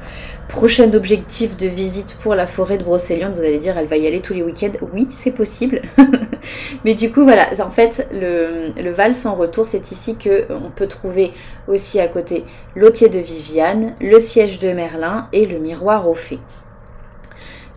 prochain 0.53 0.93
objectif 0.93 1.57
de 1.57 1.67
visite 1.67 2.19
pour 2.21 2.35
la 2.35 2.47
forêt 2.47 2.77
de 2.77 2.85
Brocéliande. 2.85 3.33
Vous 3.35 3.41
allez 3.41 3.59
dire 3.59 3.79
elle 3.79 3.87
va 3.87 3.97
y 3.97 4.07
aller 4.07 4.21
tous 4.21 4.35
les 4.35 4.43
week-ends. 4.43 4.73
Oui 4.93 5.09
c'est 5.11 5.33
possible. 5.33 5.81
Mais 6.85 6.95
du 6.95 7.11
coup 7.11 7.23
voilà, 7.23 7.49
en 7.65 7.71
fait 7.71 8.07
le, 8.13 8.71
le 8.81 8.91
Val 8.91 9.17
sans 9.17 9.35
retour 9.35 9.65
c'est 9.65 9.91
ici 9.91 10.15
que 10.17 10.45
on 10.51 10.71
peut 10.71 10.87
trouver 10.87 11.31
aussi 11.69 11.99
à 12.01 12.07
côté 12.07 12.45
l'Autier 12.77 13.09
de 13.09 13.19
Viviane, 13.19 13.95
le 14.01 14.21
siège 14.21 14.59
de 14.59 14.73
Merlin 14.73 15.27
et 15.33 15.47
le 15.47 15.59
miroir 15.59 16.07
aux 16.09 16.15
fées. 16.15 16.39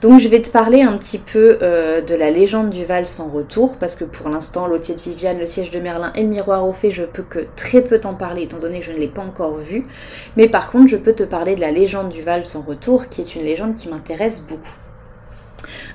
Donc 0.02 0.20
je 0.20 0.28
vais 0.28 0.42
te 0.42 0.50
parler 0.50 0.82
un 0.82 0.98
petit 0.98 1.18
peu 1.18 1.58
euh, 1.62 2.02
de 2.02 2.16
la 2.16 2.30
légende 2.30 2.70
du 2.70 2.84
Val 2.84 3.08
sans 3.08 3.30
retour, 3.30 3.78
parce 3.78 3.96
que 3.96 4.04
pour 4.04 4.30
l'instant, 4.30 4.68
l'Autier 4.68 4.94
de 4.94 5.02
Viviane, 5.02 5.40
le 5.40 5.46
siège 5.46 5.70
de 5.70 5.80
Merlin 5.80 6.12
et 6.16 6.24
le 6.24 6.28
miroir 6.28 6.68
au 6.68 6.74
fait, 6.74 6.92
je 6.92 7.04
peux 7.04 7.24
que 7.24 7.48
très 7.56 7.82
peu 7.82 8.00
t'en 8.00 8.14
parler, 8.14 8.44
étant 8.44 8.60
donné 8.60 8.80
que 8.80 8.86
je 8.86 8.92
ne 8.92 8.98
l'ai 8.98 9.08
pas 9.08 9.24
encore 9.24 9.56
vu. 9.56 9.86
Mais 10.36 10.48
par 10.50 10.72
contre, 10.72 10.90
je 10.90 10.98
peux 10.98 11.14
te 11.14 11.24
parler 11.24 11.56
de 11.56 11.62
la 11.62 11.72
légende 11.72 12.10
du 12.10 12.22
Val 12.22 12.46
sans 12.46 12.62
retour, 12.62 13.08
qui 13.10 13.22
est 13.22 13.36
une 13.36 13.44
légende 13.44 13.75
qui 13.75 13.88
m'intéresse 13.90 14.42
beaucoup. 14.42 14.75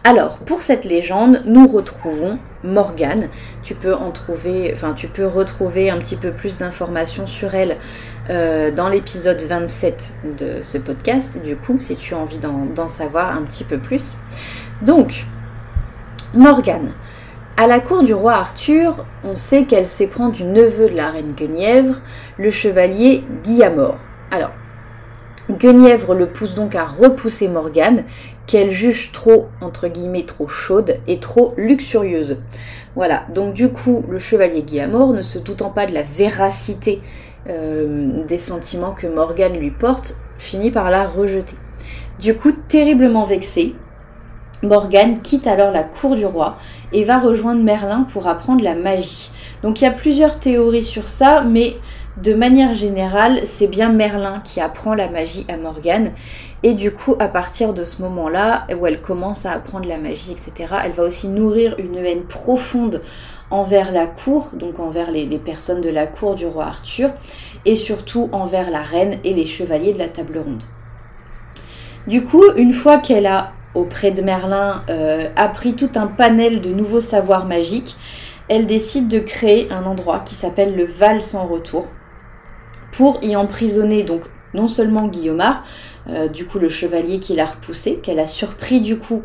Alors, 0.03 0.39
pour 0.39 0.63
cette 0.63 0.87
légende, 0.87 1.43
nous 1.45 1.69
retrouvons 1.69 2.39
Morgane. 2.65 3.29
Tu 3.63 3.75
peux 3.75 3.95
en 3.95 4.11
trouver, 4.13 4.71
enfin, 4.73 4.95
tu 4.95 5.09
peux 5.09 5.27
retrouver 5.27 5.91
un 5.91 5.99
petit 5.99 6.17
peu 6.17 6.31
plus 6.31 6.59
d'informations 6.59 7.27
sur 7.27 7.55
elle 7.55 7.77
euh, 8.31 8.71
dans 8.71 8.89
l'épisode 8.89 9.43
27 9.43 10.15
de 10.39 10.63
ce 10.63 10.79
podcast, 10.79 11.43
du 11.43 11.57
coup, 11.57 11.79
si 11.81 11.97
tu 11.97 12.15
as 12.15 12.19
envie 12.19 12.39
d'en 12.39 12.87
savoir 12.87 13.37
un 13.37 13.43
petit 13.43 13.65
peu 13.65 13.79
plus. 13.79 14.17
Donc, 14.83 15.27
Morgane. 16.35 16.93
À 17.57 17.67
la 17.67 17.81
cour 17.81 18.05
du 18.05 18.15
roi 18.15 18.35
Arthur, 18.35 19.05
on 19.25 19.35
sait 19.35 19.65
qu'elle 19.65 19.85
s'éprend 19.85 20.29
du 20.29 20.45
neveu 20.45 20.89
de 20.89 20.97
la 20.97 21.11
reine 21.11 21.33
Guenièvre, 21.37 22.01
le 22.39 22.51
chevalier 22.51 23.25
Guillamor. 23.43 23.97
Alors, 24.31 24.53
Guenièvre 25.51 26.15
le 26.15 26.29
pousse 26.29 26.55
donc 26.55 26.77
à 26.77 26.85
repousser 26.85 27.49
Morgane, 27.49 28.05
qu'elle 28.47 28.71
juge 28.71 29.11
trop, 29.13 29.49
entre 29.61 29.89
guillemets, 29.89 30.25
trop 30.25 30.47
chaude 30.47 30.99
et 31.07 31.19
trop 31.19 31.53
luxurieuse. 31.57 32.39
Voilà, 32.95 33.25
donc 33.35 33.55
du 33.55 33.69
coup, 33.69 34.05
le 34.09 34.19
chevalier 34.19 34.63
Guillamor, 34.63 35.13
ne 35.13 35.23
se 35.23 35.39
doutant 35.39 35.71
pas 35.71 35.87
de 35.87 35.95
la 35.95 36.03
véracité 36.03 37.01
euh, 37.49 38.25
des 38.27 38.39
sentiments 38.39 38.93
que 38.93 39.07
Morgane 39.07 39.59
lui 39.59 39.71
porte, 39.71 40.17
finit 40.39 40.71
par 40.71 40.91
la 40.91 41.07
rejeter. 41.07 41.57
Du 42.19 42.35
coup, 42.35 42.53
terriblement 42.69 43.25
vexée, 43.25 43.75
Morgane 44.63 45.23
quitte 45.23 45.47
alors 45.47 45.71
la 45.71 45.85
cour 45.85 46.17
du 46.17 46.27
roi 46.27 46.59
et 46.93 47.05
va 47.05 47.19
rejoindre 47.19 47.63
Merlin 47.63 48.03
pour 48.03 48.27
apprendre 48.27 48.63
la 48.63 48.75
magie. 48.75 49.31
Donc 49.63 49.81
il 49.81 49.85
y 49.85 49.87
a 49.87 49.93
plusieurs 49.93 50.39
théories 50.39 50.85
sur 50.85 51.09
ça, 51.09 51.43
mais 51.43 51.77
de 52.19 52.35
manière 52.35 52.75
générale, 52.75 53.41
c'est 53.45 53.69
bien 53.69 53.89
Merlin 53.89 54.43
qui 54.45 54.61
apprend 54.61 54.95
la 54.95 55.09
magie 55.09 55.47
à 55.49 55.57
Morgane. 55.57 56.13
Et 56.63 56.75
du 56.75 56.93
coup, 56.93 57.17
à 57.19 57.29
partir 57.29 57.73
de 57.73 57.85
ce 57.85 58.03
moment-là, 58.03 58.67
où 58.79 58.87
elle 58.87 59.01
commence 59.01 59.47
à 59.47 59.53
apprendre 59.53 59.89
la 59.89 59.97
magie, 59.97 60.33
etc., 60.33 60.75
elle 60.85 60.93
va 60.93 61.05
aussi 61.05 61.29
nourrir 61.29 61.77
une 61.79 61.97
haine 61.97 62.25
profonde 62.25 63.01
envers 63.51 63.93
la 63.93 64.07
cour, 64.07 64.51
donc 64.55 64.79
envers 64.79 65.11
les, 65.11 65.27
personnes 65.39 65.81
de 65.81 65.89
la 65.89 66.07
cour 66.07 66.35
du 66.35 66.47
roi 66.47 66.67
Arthur, 66.67 67.11
et 67.65 67.75
surtout 67.75 68.29
envers 68.33 68.71
la 68.71 68.83
reine 68.83 69.19
et 69.25 69.35
les 69.35 69.47
chevaliers 69.47 69.93
de 69.93 69.99
la 69.99 70.09
table 70.09 70.39
ronde. 70.39 70.63
Du 72.07 72.23
coup, 72.23 72.45
une 72.57 72.73
fois 72.73 72.99
qu'elle 72.99 73.27
a, 73.27 73.53
auprès 73.75 74.11
de 74.11 74.23
Merlin, 74.23 74.83
euh, 74.89 75.29
appris 75.37 75.75
tout 75.75 75.91
un 75.95 76.07
panel 76.07 76.61
de 76.61 76.71
nouveaux 76.71 77.01
savoirs 77.01 77.47
magiques, 77.47 77.97
elle 78.49 78.67
décide 78.67 79.09
de 79.09 79.21
créer 79.21 79.71
un 79.71 79.85
endroit 79.85 80.21
qui 80.21 80.35
s'appelle 80.35 80.77
le 80.77 80.85
Val 80.85 81.23
sans 81.23 81.47
retour, 81.47 81.89
pour 82.93 83.23
y 83.23 83.37
emprisonner 83.37 84.03
donc 84.03 84.23
non 84.55 84.67
seulement 84.67 85.07
Guillaumard, 85.07 85.63
euh, 86.09 86.29
du 86.29 86.47
coup 86.47 86.59
le 86.59 86.69
chevalier 86.69 87.21
qui 87.21 87.35
l'a 87.35 87.47
repoussé, 87.47 88.01
qu'elle 88.03 88.19
a 88.19 88.27
surpris 88.27 88.81
du 88.81 88.99
coup 88.99 89.23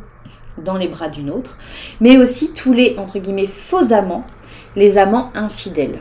dans 0.58 0.78
les 0.78 0.88
bras 0.88 1.10
d'une 1.10 1.30
autre, 1.30 1.58
mais 2.00 2.18
aussi 2.18 2.54
tous 2.54 2.74
les 2.74 2.98
entre 2.98 3.20
guillemets 3.20 3.48
faux 3.48 3.94
amants, 3.94 4.26
les 4.76 4.98
amants 4.98 5.32
infidèles. 5.36 6.00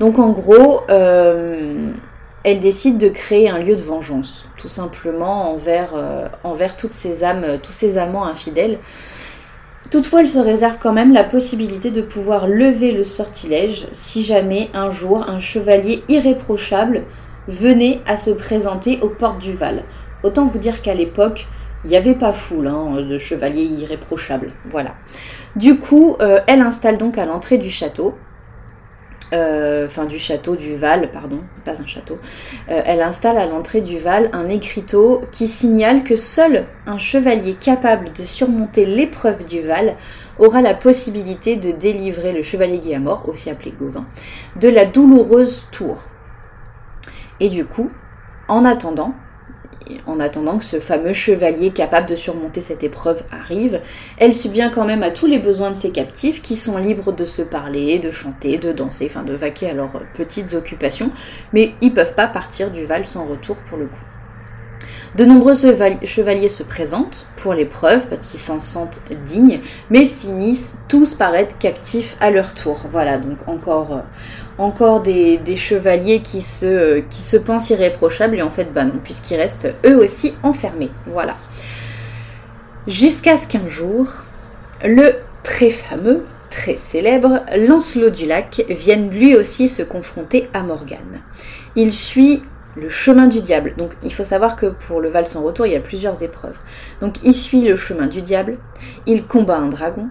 Donc 0.00 0.18
en 0.18 0.30
gros, 0.30 0.82
euh, 0.90 1.90
elle 2.44 2.60
décide 2.60 2.98
de 2.98 3.08
créer 3.08 3.48
un 3.48 3.58
lieu 3.58 3.76
de 3.76 3.82
vengeance, 3.82 4.46
tout 4.56 4.68
simplement 4.68 5.52
envers, 5.52 5.94
euh, 5.94 6.28
envers 6.44 6.76
toutes 6.76 6.92
ces 6.92 7.24
âmes, 7.24 7.58
tous 7.62 7.72
ces 7.72 7.98
amants 7.98 8.24
infidèles. 8.24 8.78
Toutefois, 9.90 10.20
elle 10.20 10.28
se 10.28 10.40
réserve 10.40 10.78
quand 10.80 10.92
même 10.92 11.12
la 11.12 11.24
possibilité 11.24 11.90
de 11.90 12.02
pouvoir 12.02 12.48
lever 12.48 12.90
le 12.90 13.04
sortilège 13.04 13.86
si 13.92 14.22
jamais 14.22 14.68
un 14.74 14.90
jour 14.90 15.28
un 15.28 15.38
chevalier 15.38 16.02
irréprochable 16.08 17.04
venait 17.48 18.00
à 18.06 18.16
se 18.16 18.30
présenter 18.30 18.98
aux 19.00 19.08
portes 19.08 19.38
du 19.38 19.52
Val. 19.52 19.84
Autant 20.24 20.44
vous 20.44 20.58
dire 20.58 20.82
qu'à 20.82 20.94
l'époque, 20.94 21.46
il 21.86 21.90
n'y 21.90 21.96
avait 21.96 22.14
pas 22.14 22.32
foule 22.32 22.66
hein, 22.66 23.00
de 23.00 23.16
chevaliers 23.16 23.62
irréprochables. 23.62 24.50
Voilà. 24.68 24.94
Du 25.54 25.78
coup, 25.78 26.16
euh, 26.20 26.40
elle 26.48 26.60
installe 26.60 26.98
donc 26.98 27.16
à 27.16 27.24
l'entrée 27.24 27.58
du 27.58 27.70
château 27.70 28.14
euh, 29.32 29.86
enfin 29.86 30.04
du 30.04 30.20
château 30.20 30.54
du 30.54 30.76
Val, 30.76 31.10
pardon, 31.10 31.40
pas 31.64 31.82
un 31.82 31.86
château, 31.86 32.18
euh, 32.70 32.80
elle 32.84 33.02
installe 33.02 33.38
à 33.38 33.46
l'entrée 33.46 33.80
du 33.80 33.98
Val 33.98 34.30
un 34.32 34.48
écriteau 34.48 35.22
qui 35.32 35.48
signale 35.48 36.04
que 36.04 36.14
seul 36.14 36.66
un 36.86 36.98
chevalier 36.98 37.54
capable 37.54 38.12
de 38.12 38.22
surmonter 38.22 38.86
l'épreuve 38.86 39.44
du 39.44 39.62
Val 39.62 39.96
aura 40.38 40.62
la 40.62 40.74
possibilité 40.74 41.56
de 41.56 41.72
délivrer 41.72 42.32
le 42.32 42.42
chevalier 42.42 42.78
Guillamor, 42.78 43.28
aussi 43.28 43.50
appelé 43.50 43.72
Gauvin, 43.76 44.06
de 44.60 44.68
la 44.68 44.84
douloureuse 44.84 45.66
tour. 45.72 46.04
Et 47.40 47.48
du 47.48 47.64
coup, 47.64 47.90
en 48.46 48.64
attendant, 48.64 49.12
en 50.06 50.20
attendant 50.20 50.58
que 50.58 50.64
ce 50.64 50.80
fameux 50.80 51.12
chevalier 51.12 51.70
capable 51.70 52.08
de 52.08 52.16
surmonter 52.16 52.60
cette 52.60 52.82
épreuve 52.82 53.22
arrive, 53.32 53.80
elle 54.18 54.34
subvient 54.34 54.70
quand 54.72 54.84
même 54.84 55.02
à 55.02 55.10
tous 55.10 55.26
les 55.26 55.38
besoins 55.38 55.70
de 55.70 55.76
ses 55.76 55.90
captifs 55.90 56.42
qui 56.42 56.56
sont 56.56 56.78
libres 56.78 57.12
de 57.12 57.24
se 57.24 57.42
parler, 57.42 57.98
de 57.98 58.10
chanter, 58.10 58.58
de 58.58 58.72
danser, 58.72 59.06
enfin 59.10 59.22
de 59.22 59.34
vaquer 59.34 59.70
à 59.70 59.74
leurs 59.74 60.02
petites 60.14 60.54
occupations, 60.54 61.10
mais 61.52 61.72
ils 61.80 61.92
peuvent 61.92 62.14
pas 62.14 62.26
partir 62.26 62.70
du 62.70 62.84
Val 62.84 63.06
sans 63.06 63.26
retour 63.26 63.56
pour 63.56 63.78
le 63.78 63.86
coup. 63.86 63.96
De 65.16 65.24
nombreux 65.24 65.54
chevaliers 65.54 66.50
se 66.50 66.62
présentent 66.62 67.26
pour 67.36 67.54
l'épreuve 67.54 68.06
parce 68.08 68.26
qu'ils 68.26 68.40
s'en 68.40 68.60
sentent 68.60 69.00
dignes, 69.24 69.60
mais 69.88 70.04
finissent 70.04 70.76
tous 70.88 71.14
par 71.14 71.34
être 71.34 71.56
captifs 71.56 72.16
à 72.20 72.30
leur 72.30 72.52
tour. 72.52 72.82
Voilà, 72.90 73.16
donc 73.16 73.38
encore, 73.48 73.92
euh, 73.92 74.00
encore 74.58 75.02
des, 75.02 75.40
chevaliers 75.56 76.22
qui 76.22 76.42
se, 76.42 77.00
qui 77.00 77.22
se 77.22 77.36
pensent 77.36 77.70
irréprochables 77.70 78.36
et 78.36 78.42
en 78.42 78.50
fait, 78.50 78.72
bah 78.72 78.84
non, 78.84 78.98
puisqu'ils 79.02 79.36
restent 79.36 79.74
eux 79.84 79.96
aussi 79.96 80.34
enfermés. 80.42 80.90
Voilà. 81.06 81.34
Jusqu'à 82.86 83.36
ce 83.36 83.46
qu'un 83.46 83.68
jour, 83.68 84.06
le 84.84 85.16
très 85.42 85.70
fameux, 85.70 86.24
très 86.50 86.76
célèbre 86.76 87.40
Lancelot 87.56 88.10
du 88.10 88.26
Lac 88.26 88.64
vienne 88.68 89.10
lui 89.10 89.36
aussi 89.36 89.68
se 89.68 89.82
confronter 89.82 90.48
à 90.54 90.62
Morgane. 90.62 91.20
Il 91.74 91.92
suit 91.92 92.42
le 92.76 92.88
chemin 92.88 93.26
du 93.26 93.40
diable. 93.40 93.74
Donc 93.76 93.92
il 94.02 94.12
faut 94.12 94.24
savoir 94.24 94.56
que 94.56 94.66
pour 94.66 95.00
le 95.00 95.08
Val 95.08 95.26
sans 95.26 95.42
retour, 95.42 95.66
il 95.66 95.72
y 95.72 95.76
a 95.76 95.80
plusieurs 95.80 96.22
épreuves. 96.22 96.58
Donc 97.00 97.16
il 97.24 97.34
suit 97.34 97.62
le 97.62 97.76
chemin 97.76 98.06
du 98.06 98.22
diable, 98.22 98.58
il 99.06 99.26
combat 99.26 99.56
un 99.56 99.68
dragon, 99.68 100.08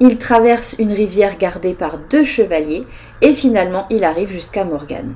il 0.00 0.18
traverse 0.18 0.76
une 0.78 0.92
rivière 0.92 1.38
gardée 1.38 1.74
par 1.74 1.98
deux 1.98 2.24
chevaliers 2.24 2.84
et 3.20 3.32
finalement 3.32 3.86
il 3.90 4.04
arrive 4.04 4.30
jusqu'à 4.30 4.64
Morgane. 4.64 5.14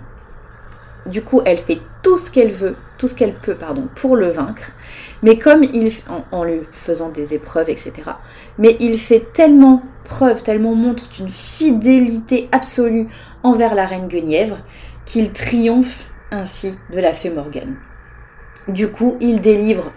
Du 1.06 1.22
coup, 1.22 1.40
elle 1.44 1.58
fait 1.58 1.80
tout 2.02 2.16
ce 2.16 2.30
qu'elle 2.30 2.52
veut, 2.52 2.76
tout 2.96 3.08
ce 3.08 3.14
qu'elle 3.14 3.34
peut, 3.34 3.56
pardon, 3.56 3.88
pour 3.96 4.14
le 4.14 4.28
vaincre. 4.28 4.72
Mais 5.22 5.36
comme 5.36 5.64
il, 5.64 5.92
en, 6.08 6.24
en, 6.36 6.44
lui 6.44 6.60
faisant 6.70 7.08
des 7.08 7.34
épreuves, 7.34 7.70
etc. 7.70 7.92
Mais 8.58 8.76
il 8.78 8.98
fait 8.98 9.32
tellement 9.32 9.82
preuve, 10.04 10.42
tellement 10.42 10.74
montre 10.74 11.08
d'une 11.08 11.28
fidélité 11.28 12.48
absolue 12.52 13.06
envers 13.42 13.74
la 13.74 13.86
reine 13.86 14.06
Guenièvre 14.06 14.58
qu'il 15.04 15.32
triomphe 15.32 16.12
ainsi 16.30 16.78
de 16.92 17.00
la 17.00 17.12
fée 17.12 17.30
Morgane. 17.30 17.76
Du 18.68 18.88
coup, 18.88 19.16
il 19.20 19.40
délivre 19.40 19.92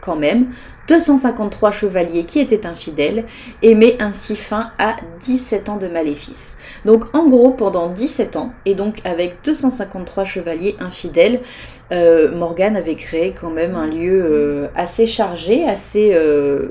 quand 0.00 0.16
même 0.16 0.52
253 0.90 1.70
chevaliers 1.70 2.24
qui 2.24 2.40
étaient 2.40 2.66
infidèles 2.66 3.24
et 3.62 3.76
met 3.76 3.96
ainsi 4.00 4.34
fin 4.34 4.72
à 4.78 4.96
17 5.20 5.68
ans 5.68 5.76
de 5.76 5.86
maléfice. 5.86 6.56
Donc 6.84 7.04
en 7.14 7.28
gros, 7.28 7.50
pendant 7.50 7.88
17 7.88 8.34
ans, 8.36 8.52
et 8.66 8.74
donc 8.74 9.00
avec 9.04 9.36
253 9.44 10.24
chevaliers 10.24 10.74
infidèles, 10.80 11.42
euh, 11.92 12.34
Morgane 12.34 12.76
avait 12.76 12.96
créé 12.96 13.32
quand 13.38 13.50
même 13.50 13.76
un 13.76 13.86
lieu 13.86 14.22
euh, 14.24 14.68
assez 14.74 15.06
chargé, 15.06 15.64
assez 15.68 16.12
euh, 16.12 16.68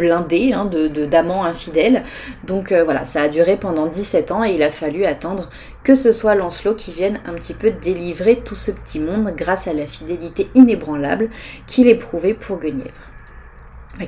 blindé 0.00 0.52
hein, 0.52 0.64
de 0.64 0.88
d'amants 1.06 1.44
infidèles. 1.44 2.02
Donc 2.46 2.72
voilà, 2.72 3.04
ça 3.04 3.22
a 3.22 3.28
duré 3.28 3.56
pendant 3.56 3.86
17 3.86 4.32
ans 4.32 4.44
et 4.44 4.54
il 4.54 4.62
a 4.62 4.70
fallu 4.70 5.04
attendre 5.04 5.50
que 5.84 5.94
ce 5.94 6.12
soit 6.12 6.34
Lancelot 6.34 6.74
qui 6.74 6.92
vienne 6.92 7.20
un 7.26 7.34
petit 7.34 7.54
peu 7.54 7.70
délivrer 7.70 8.36
tout 8.44 8.54
ce 8.54 8.70
petit 8.70 9.00
monde 9.00 9.32
grâce 9.36 9.66
à 9.66 9.72
la 9.72 9.86
fidélité 9.86 10.48
inébranlable 10.54 11.30
qu'il 11.66 11.88
éprouvait 11.88 12.34
pour 12.34 12.58
Guenièvre. 12.58 13.08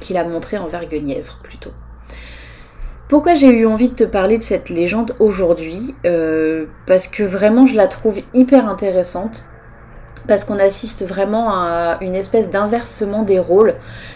Qu'il 0.01 0.17
a 0.17 0.25
montré 0.25 0.59
envers 0.59 0.87
Guenièvre 0.87 1.39
plutôt. 1.43 1.73
Pourquoi 3.09 3.35
j'ai 3.35 3.49
eu 3.49 3.67
envie 3.67 3.91
de 3.91 3.95
te 3.95 4.05
parler 4.05 4.39
de 4.39 4.43
cette 4.43 4.71
légende 4.71 5.15
aujourd'hui? 5.21 5.95
Euh, 6.07 6.67
Parce 6.87 7.09
que 7.09 7.23
vraiment 7.23 7.67
je 7.67 7.77
la 7.77 7.87
trouve 7.87 8.21
hyper 8.33 8.69
intéressante. 8.69 9.45
Parce 10.29 10.45
qu'on 10.45 10.59
assiste 10.59 11.05
vraiment 11.05 11.51
à 11.53 11.99
une 12.01 12.15
espèce 12.15 12.49
d'inversement 12.49 13.23
des 13.23 13.39
rôles. 13.39 13.75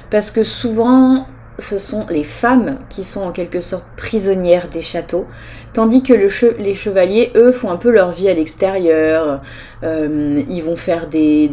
Parce 0.08 0.30
que 0.30 0.44
souvent 0.44 1.26
ce 1.58 1.78
sont 1.78 2.06
les 2.08 2.24
femmes 2.24 2.78
qui 2.88 3.04
sont 3.04 3.22
en 3.22 3.32
quelque 3.32 3.60
sorte 3.60 3.84
prisonnières 3.96 4.68
des 4.68 4.82
châteaux, 4.82 5.26
tandis 5.72 6.02
que 6.02 6.12
les 6.12 6.74
chevaliers, 6.74 7.32
eux, 7.34 7.52
font 7.52 7.70
un 7.70 7.76
peu 7.76 7.90
leur 7.90 8.12
vie 8.12 8.28
à 8.28 8.34
l'extérieur, 8.34 9.40
euh, 9.82 10.42
ils 10.48 10.62
vont 10.62 10.76
faire 10.76 11.06
des, 11.06 11.52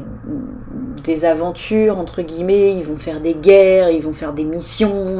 des 1.03 1.25
aventures, 1.25 1.97
entre 1.97 2.21
guillemets, 2.21 2.75
ils 2.75 2.83
vont 2.83 2.95
faire 2.95 3.19
des 3.19 3.33
guerres, 3.33 3.89
ils 3.89 4.01
vont 4.01 4.13
faire 4.13 4.33
des 4.33 4.43
missions. 4.43 5.19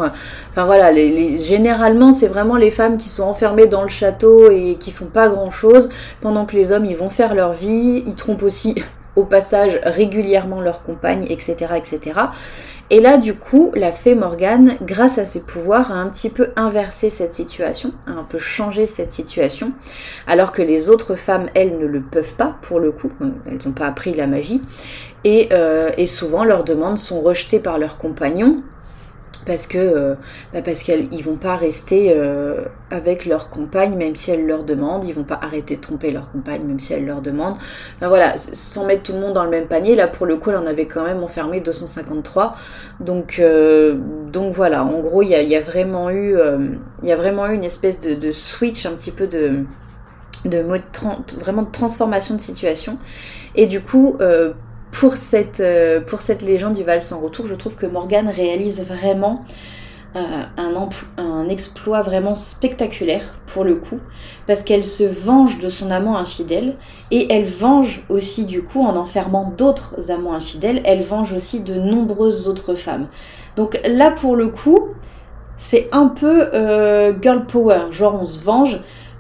Enfin 0.50 0.66
voilà, 0.66 0.92
les, 0.92 1.38
généralement 1.38 2.12
c'est 2.12 2.28
vraiment 2.28 2.56
les 2.56 2.72
femmes 2.72 2.98
qui 2.98 3.10
sont 3.10 3.24
enfermées 3.24 3.68
dans 3.68 3.84
le 3.84 3.90
château 3.90 4.50
et 4.50 4.78
qui 4.80 4.92
font 4.92 5.06
pas 5.06 5.30
grand 5.30 5.52
chose, 5.52 5.90
pendant 6.22 6.46
que 6.46 6.56
les 6.56 6.72
hommes 6.72 6.86
ils 6.86 6.98
vont 6.98 7.10
faire 7.10 7.36
leur 7.36 7.54
vie, 7.54 8.04
ils 8.06 8.16
trompent 8.16 8.44
aussi 8.44 8.76
au 9.16 9.24
passage 9.24 9.80
régulièrement 9.84 10.62
leurs 10.62 10.82
compagnes, 10.82 11.26
etc. 11.30 11.74
etc. 11.76 12.20
Et 12.90 13.00
là, 13.00 13.18
du 13.18 13.34
coup, 13.34 13.72
la 13.76 13.92
fée 13.92 14.14
Morgane, 14.14 14.76
grâce 14.82 15.18
à 15.18 15.26
ses 15.26 15.40
pouvoirs, 15.40 15.92
a 15.92 15.96
un 15.96 16.08
petit 16.10 16.30
peu 16.30 16.50
inversé 16.56 17.10
cette 17.10 17.34
situation, 17.34 17.92
a 18.06 18.12
un 18.12 18.24
peu 18.24 18.38
changé 18.38 18.88
cette 18.88 19.12
situation, 19.12 19.72
alors 20.28 20.52
que 20.52 20.62
les 20.62 20.90
autres 20.90 21.16
femmes, 21.16 21.48
elles, 21.56 21.78
ne 21.80 21.88
le 21.88 22.02
peuvent 22.02 22.36
pas, 22.36 22.56
pour 22.62 22.80
le 22.80 22.92
coup, 22.92 23.10
elles 23.48 23.60
n'ont 23.66 23.74
pas 23.74 23.88
appris 23.88 24.14
la 24.14 24.28
magie, 24.28 24.62
et, 25.24 25.50
euh, 25.54 25.92
et 25.98 26.06
souvent 26.06 26.44
leurs 26.44 26.66
demandes 26.66 26.98
sont 26.98 27.22
rejetées 27.22 27.60
par 27.60 27.80
leurs 27.80 27.98
compagnons, 27.98 28.62
parce 29.46 29.68
que 29.68 29.78
euh, 29.78 30.16
bah 30.54 30.62
parce 30.62 30.82
qu'ils 30.82 31.24
vont 31.24 31.36
pas 31.36 31.56
rester 31.56 32.14
euh, 32.16 32.66
avec 32.90 33.26
leur 33.26 33.50
compagne 33.50 33.96
même 33.96 34.16
si 34.16 34.32
elle 34.32 34.46
leur 34.46 34.64
demande, 34.64 35.04
ils 35.06 35.14
vont 35.14 35.24
pas 35.24 35.40
arrêter 35.42 35.76
de 35.76 35.82
tromper 35.82 36.12
leur 36.12 36.32
compagne 36.32 36.64
même 36.66 36.80
si 36.80 36.94
elle 36.94 37.06
leur 37.06 37.22
demande. 37.22 37.56
Voilà, 38.00 38.38
sans 38.38 38.86
mettre 38.86 39.04
tout 39.04 39.14
le 39.14 39.20
monde 39.20 39.34
dans 39.34 39.44
le 39.44 39.50
même 39.50 39.68
panier, 39.68 39.96
là 39.96 40.08
pour 40.08 40.26
le 40.26 40.38
coup 40.38 40.50
elle 40.50 40.58
en 40.58 40.66
avait 40.66 40.86
quand 40.86 41.04
même 41.04 41.24
enfermé 41.24 41.60
253. 41.60 42.56
Donc 43.00 43.38
euh, 43.40 43.98
donc 44.32 44.54
voilà, 44.54 44.84
en 44.84 45.00
gros 45.00 45.22
il 45.22 45.30
y 45.30 45.56
a, 45.56 45.60
vraiment 45.60 46.10
eu 46.10 46.36
il 47.02 47.10
y 47.10 47.12
a 47.12 47.16
vraiment 47.16 47.48
eu 47.48 47.56
une 47.56 47.64
espèce 47.64 48.00
de, 48.00 48.14
de 48.14 48.32
switch 48.32 48.86
un 48.86 48.92
petit 48.92 49.12
peu 49.12 49.28
de 49.28 49.64
de 50.46 50.62
mode 50.62 50.82
vraiment 51.40 51.62
de 51.62 51.72
transformation 51.72 52.36
de 52.36 52.42
situation 52.42 52.98
et 53.56 53.66
du 53.66 53.82
coup 53.82 54.18
pour 54.94 55.18
cette, 55.18 55.60
euh, 55.60 56.00
pour 56.00 56.22
cette 56.22 56.44
légende 56.44 56.74
du 56.74 56.84
Val 56.84 57.04
sans 57.04 57.20
retour, 57.20 57.48
je 57.48 57.56
trouve 57.56 57.76
que 57.76 57.88
Morgane 57.88 58.30
réalise 58.30 58.84
vraiment 58.84 59.44
euh, 60.16 60.20
un, 60.58 60.90
un, 61.18 61.50
exploit 61.50 62.04
vraiment 62.04 62.36
spectaculaire 62.36 63.40
pour 63.48 63.64
le 63.64 63.76
coup, 63.76 64.00
parce 64.46 64.62
qu'elle 64.62 64.86
se 64.86 65.04
venge 65.04 65.58
de 65.58 65.70
son 65.70 65.90
amant 65.90 66.16
infidèle 66.16 66.76
et 67.10 67.34
elle 67.34 67.46
venge 67.46 68.04
aussi 68.10 68.46
du 68.46 68.64
coup 68.64 68.82
en 68.82 68.96
enfermant 68.96 69.52
d'autres 69.58 70.12
amants 70.12 70.36
infidèles, 70.36 70.82
elle 70.86 71.02
venge 71.02 71.34
aussi 71.34 71.62
de 71.62 71.74
nombreuses 71.74 72.48
autres 72.48 72.76
femmes. 72.76 73.08
Donc 73.56 73.82
là 73.86 74.12
pour 74.12 74.36
le 74.36 74.50
coup, 74.50 74.90
c'est 75.58 75.90
un 75.92 76.08
peu 76.08 76.50
euh, 76.54 77.14
girl 77.20 77.46
power, 77.48 77.92
genre 77.92 78.20
on 78.22 78.26
se 78.26 78.44
venge 78.44 78.80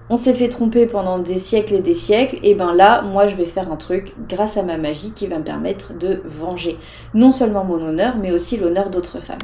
on 0.09 0.15
s'est 0.15 0.33
fait 0.33 0.49
tromper 0.49 0.85
pendant 0.85 1.19
des 1.19 1.37
siècles 1.37 1.75
et 1.75 1.81
des 1.81 1.93
siècles, 1.93 2.37
et 2.43 2.55
ben 2.55 2.73
là, 2.73 3.01
moi 3.01 3.27
je 3.27 3.35
vais 3.35 3.45
faire 3.45 3.71
un 3.71 3.77
truc 3.77 4.13
grâce 4.27 4.57
à 4.57 4.63
ma 4.63 4.77
magie 4.77 5.13
qui 5.13 5.27
va 5.27 5.39
me 5.39 5.43
permettre 5.43 5.93
de 5.93 6.21
venger 6.25 6.77
non 7.13 7.31
seulement 7.31 7.63
mon 7.63 7.81
honneur, 7.81 8.17
mais 8.17 8.31
aussi 8.31 8.57
l'honneur 8.57 8.89
d'autres 8.89 9.21
femmes. 9.21 9.37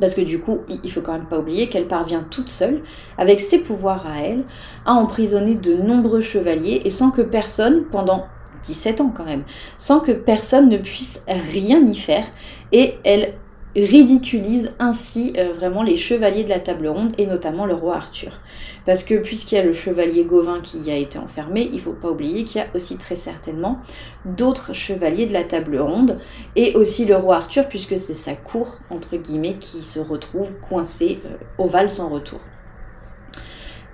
Parce 0.00 0.14
que 0.14 0.20
du 0.20 0.40
coup, 0.40 0.60
il 0.82 0.90
faut 0.90 1.00
quand 1.00 1.12
même 1.12 1.26
pas 1.26 1.38
oublier 1.38 1.68
qu'elle 1.68 1.86
parvient 1.86 2.24
toute 2.28 2.48
seule, 2.48 2.82
avec 3.18 3.40
ses 3.40 3.62
pouvoirs 3.62 4.06
à 4.06 4.22
elle, 4.22 4.44
à 4.86 4.94
emprisonner 4.94 5.54
de 5.54 5.74
nombreux 5.74 6.20
chevaliers 6.20 6.82
et 6.84 6.90
sans 6.90 7.10
que 7.10 7.22
personne, 7.22 7.84
pendant 7.84 8.26
17 8.64 9.00
ans 9.00 9.12
quand 9.14 9.24
même, 9.24 9.44
sans 9.78 10.00
que 10.00 10.12
personne 10.12 10.68
ne 10.68 10.78
puisse 10.78 11.22
rien 11.28 11.84
y 11.84 11.94
faire. 11.94 12.24
Et 12.72 12.94
elle 13.04 13.34
ridiculise 13.76 14.70
ainsi 14.78 15.34
euh, 15.36 15.52
vraiment 15.52 15.82
les 15.82 15.96
chevaliers 15.96 16.44
de 16.44 16.48
la 16.48 16.60
table 16.60 16.86
ronde 16.86 17.12
et 17.18 17.26
notamment 17.26 17.66
le 17.66 17.74
roi 17.74 17.96
Arthur. 17.96 18.38
Parce 18.86 19.02
que 19.02 19.14
puisqu'il 19.14 19.56
y 19.56 19.58
a 19.58 19.64
le 19.64 19.72
chevalier 19.72 20.24
Gauvin 20.24 20.60
qui 20.60 20.78
y 20.78 20.90
a 20.90 20.96
été 20.96 21.18
enfermé, 21.18 21.62
il 21.62 21.76
ne 21.76 21.80
faut 21.80 21.92
pas 21.92 22.10
oublier 22.10 22.44
qu'il 22.44 22.60
y 22.60 22.64
a 22.64 22.68
aussi 22.74 22.96
très 22.96 23.16
certainement 23.16 23.78
d'autres 24.24 24.72
chevaliers 24.72 25.26
de 25.26 25.32
la 25.32 25.44
table 25.44 25.78
ronde 25.78 26.20
et 26.54 26.74
aussi 26.74 27.04
le 27.04 27.16
roi 27.16 27.36
Arthur 27.36 27.68
puisque 27.68 27.98
c'est 27.98 28.14
sa 28.14 28.34
cour 28.34 28.78
entre 28.90 29.16
guillemets 29.16 29.54
qui 29.54 29.82
se 29.82 29.98
retrouve 29.98 30.54
coincée 30.60 31.18
euh, 31.26 31.36
au 31.58 31.66
Val 31.66 31.90
sans 31.90 32.08
retour. 32.08 32.40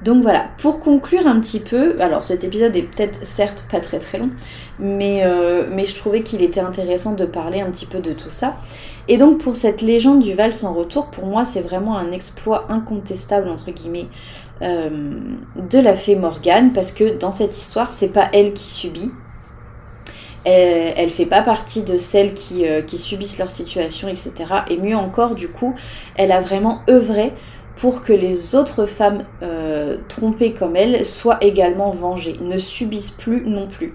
Donc 0.02 0.22
voilà, 0.22 0.48
pour 0.56 0.80
conclure 0.80 1.26
un 1.26 1.38
petit 1.40 1.60
peu, 1.60 2.00
alors 2.00 2.24
cet 2.24 2.42
épisode 2.42 2.74
est 2.74 2.84
peut-être 2.84 3.20
certes 3.22 3.66
pas 3.70 3.80
très 3.80 3.98
très 3.98 4.18
long, 4.18 4.30
mais, 4.78 5.24
euh, 5.24 5.66
mais 5.70 5.84
je 5.84 5.94
trouvais 5.94 6.22
qu'il 6.22 6.42
était 6.42 6.60
intéressant 6.60 7.14
de 7.14 7.26
parler 7.26 7.60
un 7.60 7.70
petit 7.70 7.84
peu 7.84 7.98
de 7.98 8.12
tout 8.12 8.30
ça. 8.30 8.56
Et 9.10 9.16
donc 9.16 9.38
pour 9.38 9.56
cette 9.56 9.82
légende 9.82 10.20
du 10.20 10.34
Val 10.34 10.54
sans 10.54 10.72
retour, 10.72 11.08
pour 11.08 11.26
moi 11.26 11.44
c'est 11.44 11.60
vraiment 11.60 11.98
un 11.98 12.12
exploit 12.12 12.70
incontestable 12.70 13.48
entre 13.48 13.72
guillemets 13.72 14.06
euh, 14.62 14.88
de 15.68 15.78
la 15.80 15.96
fée 15.96 16.14
Morgane 16.14 16.72
parce 16.72 16.92
que 16.92 17.18
dans 17.18 17.32
cette 17.32 17.56
histoire 17.56 17.90
c'est 17.90 18.10
pas 18.10 18.28
elle 18.32 18.52
qui 18.54 18.70
subit. 18.70 19.10
Elle, 20.44 20.94
elle 20.96 21.10
fait 21.10 21.26
pas 21.26 21.42
partie 21.42 21.82
de 21.82 21.96
celles 21.96 22.34
qui, 22.34 22.64
euh, 22.68 22.86
subissent 22.86 23.36
leur 23.36 23.50
situation, 23.50 24.06
etc. 24.06 24.32
Et 24.70 24.78
mieux 24.78 24.96
encore, 24.96 25.34
du 25.34 25.48
coup, 25.48 25.74
elle 26.14 26.30
a 26.30 26.40
vraiment 26.40 26.82
œuvré 26.88 27.32
pour 27.76 28.02
que 28.02 28.12
les 28.12 28.54
autres 28.54 28.86
femmes 28.86 29.24
euh, 29.42 29.98
trompées 30.06 30.54
comme 30.54 30.76
elle 30.76 31.04
soient 31.04 31.42
également 31.42 31.90
vengées, 31.90 32.36
ne 32.40 32.58
subissent 32.58 33.10
plus 33.10 33.42
non 33.44 33.66
plus. 33.66 33.92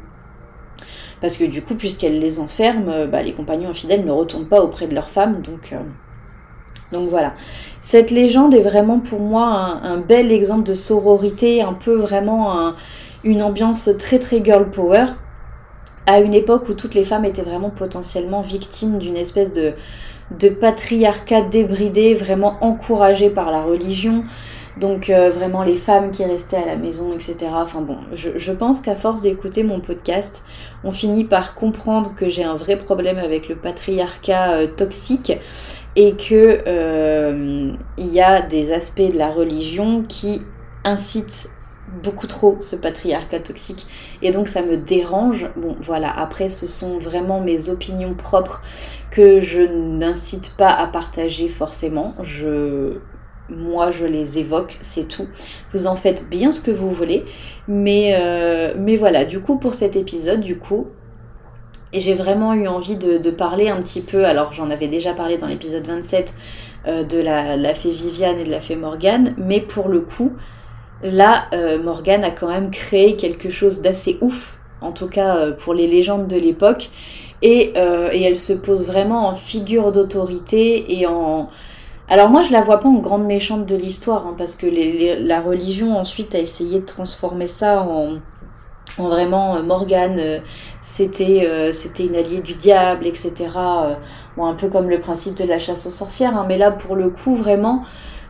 Parce 1.22 1.38
que 1.38 1.46
du 1.46 1.62
coup, 1.62 1.76
puisqu'elle 1.76 2.20
les 2.20 2.40
enferme, 2.40 2.90
euh, 2.90 3.08
bah, 3.08 3.22
les 3.22 3.34
compagnons 3.34 3.70
infidèles 3.70 4.06
ne 4.06 4.12
retournent 4.12 4.48
pas 4.48 4.62
auprès 4.62 4.88
de 4.88 4.96
leurs 4.96 5.10
femmes. 5.10 5.42
Donc, 5.42 5.72
euh, 5.74 5.78
donc 6.92 7.10
voilà. 7.10 7.34
Cette 7.82 8.12
légende 8.12 8.54
est 8.54 8.62
vraiment 8.62 9.00
pour 9.00 9.20
moi 9.20 9.46
un, 9.84 9.98
bel 9.98 10.32
exemple 10.32 10.64
de 10.64 10.74
sororité, 10.74 11.62
un 11.62 11.74
peu 11.74 11.94
vraiment 11.94 12.72
une 13.24 13.44
ambiance 13.44 13.90
très 14.00 14.18
très 14.18 14.44
girl 14.44 14.70
power. 14.72 15.06
À 16.08 16.20
une 16.20 16.34
époque 16.34 16.70
où 16.70 16.74
toutes 16.74 16.94
les 16.94 17.04
femmes 17.04 17.26
étaient 17.26 17.44
vraiment 17.44 17.70
potentiellement 17.70 18.42
victimes 18.42 18.98
d'une 19.00 19.18
espèce 19.18 19.52
de, 19.52 19.74
de 20.40 20.50
patriarcat 20.50 21.42
débridé, 21.42 22.16
vraiment 22.16 22.58
encouragé 22.62 23.30
par 23.30 23.52
la 23.52 23.62
religion. 23.62 24.24
Donc 24.78 25.10
euh, 25.10 25.30
vraiment 25.30 25.64
les 25.64 25.78
femmes 25.78 26.12
qui 26.12 26.26
restaient 26.26 26.58
à 26.58 26.66
la 26.66 26.76
maison, 26.76 27.14
etc. 27.14 27.38
Enfin 27.54 27.82
bon, 27.82 27.98
je, 28.14 28.52
pense 28.52 28.82
qu'à 28.82 28.96
force 28.96 29.22
d'écouter 29.22 29.64
mon 29.64 29.80
podcast, 29.80 30.44
on 30.84 30.92
finit 30.92 31.24
par 31.24 31.56
comprendre 31.56 32.14
que 32.16 32.28
j'ai 32.28 32.44
un 32.44 32.56
vrai 32.56 32.78
problème 32.78 33.18
avec 33.18 33.48
le 33.48 33.56
patriarcat 33.56 34.52
euh, 34.52 34.68
toxique 34.68 35.32
et 35.96 36.16
que 36.18 36.64
euh, 36.68 37.72
il 37.98 38.08
y 38.08 38.22
a 38.22 38.42
des 38.42 38.74
aspects 38.74 39.14
de 39.14 39.18
la 39.18 39.30
religion 39.30 40.04
qui 40.04 40.42
incitent 40.84 41.50
beaucoup 42.04 42.28
trop 42.28 42.58
ce 42.60 42.76
patriarcat 42.76 43.40
toxique 43.40 43.88
et 44.22 44.32
donc 44.32 44.50
ça 44.50 44.62
me 44.62 44.76
dérange. 44.76 45.48
Bon 45.56 45.78
voilà, 45.82 46.12
après 46.12 46.50
ce 46.50 46.68
sont 46.68 47.00
vraiment 47.00 47.40
mes 47.40 47.70
opinions 47.70 48.14
propres 48.14 48.62
que 49.10 49.40
je 49.40 49.62
n'incite 49.62 50.56
pas 50.58 50.72
à 50.72 50.86
partager 50.88 51.48
forcément. 51.48 52.12
Je 52.22 52.98
moi 53.50 53.92
je 53.92 54.06
les 54.06 54.40
évoque, 54.40 54.78
c'est 54.82 55.08
tout. 55.08 55.28
Vous 55.72 55.88
en 55.88 55.96
faites 55.96 56.30
bien 56.30 56.52
ce 56.52 56.62
que 56.62 56.72
vous 56.72 56.90
voulez. 56.90 57.26
Mais, 57.68 58.16
euh, 58.20 58.74
mais 58.78 58.96
voilà, 58.96 59.26
du 59.26 59.40
coup 59.40 59.58
pour 59.58 59.74
cet 59.74 59.96
épisode, 59.96 60.42
du 60.42 60.58
coup, 60.58 60.88
j'ai 61.94 62.14
vraiment 62.14 62.54
eu 62.54 62.68
envie 62.68 62.98
de, 62.98 63.30
parler 63.32 63.70
un 63.70 63.82
petit 63.82 64.02
peu, 64.02 64.26
alors 64.26 64.54
j'en 64.54 64.70
avais 64.70 64.88
déjà 64.88 65.14
parlé 65.14 65.38
dans 65.38 65.48
l'épisode 65.48 65.88
27 65.88 66.34
euh, 66.88 67.04
de 67.04 67.20
la, 67.20 67.74
fée 67.74 67.92
Viviane 67.92 68.40
et 68.40 68.44
de 68.44 68.52
la 68.52 68.62
fée 68.62 68.76
Morgane, 68.76 69.34
mais 69.38 69.62
pour 69.62 69.88
le 69.88 70.02
coup, 70.02 70.34
là, 71.04 71.46
euh, 71.54 71.82
Morgane 71.82 72.24
a 72.24 72.32
quand 72.32 72.50
même 72.50 72.70
créé 72.70 73.16
quelque 73.16 73.50
chose 73.50 73.82
d'assez 73.82 74.18
ouf, 74.22 74.60
en 74.82 74.92
tout 74.92 75.08
cas 75.08 75.52
pour 75.52 75.74
les 75.74 75.88
légendes 75.88 76.28
de 76.28 76.36
l'époque, 76.36 76.90
et 77.42 77.74
elle 77.78 78.38
se 78.38 78.54
pose 78.54 78.86
vraiment 78.86 79.28
en 79.28 79.36
figure 79.36 79.92
d'autorité 79.92 81.00
et 81.00 81.08
en 81.08 81.50
alors 82.08 82.30
moi 82.30 82.44
je 82.44 82.52
la 82.52 82.62
vois 82.62 82.80
pas 82.80 82.88
en 82.88 83.00
grande 83.00 83.26
méchante 83.26 83.66
de 83.66 83.76
l'histoire, 83.76 84.28
hein, 84.28 84.36
parce 84.38 84.56
que 84.56 84.68
la 84.68 85.42
religion 85.42 85.98
ensuite 85.98 86.36
a 86.36 86.40
essayé 86.40 86.80
de 86.80 86.86
transformer 86.86 87.48
ça 87.48 87.82
en, 87.82 88.20
vraiment 88.98 89.56
euh, 89.56 89.64
Morgane, 89.64 90.20
euh, 90.20 90.40
c'était 90.82 91.48
euh, 91.48 91.74
c'était 91.74 92.06
une 92.06 92.16
alliée 92.16 92.42
du 92.42 92.54
diable, 92.54 93.08
etc. 93.08 93.34
un 94.38 94.54
peu 94.54 94.70
comme 94.70 94.90
le 94.90 95.00
principe 95.00 95.36
de 95.36 95.46
la 95.46 95.60
chasse 95.60 95.86
aux 95.88 95.92
sorcières, 95.92 96.38
hein, 96.38 96.46
mais 96.48 96.58
là 96.58 96.72
pour 96.72 96.96
le 96.96 97.10
coup 97.10 97.36
vraiment, 97.36 97.84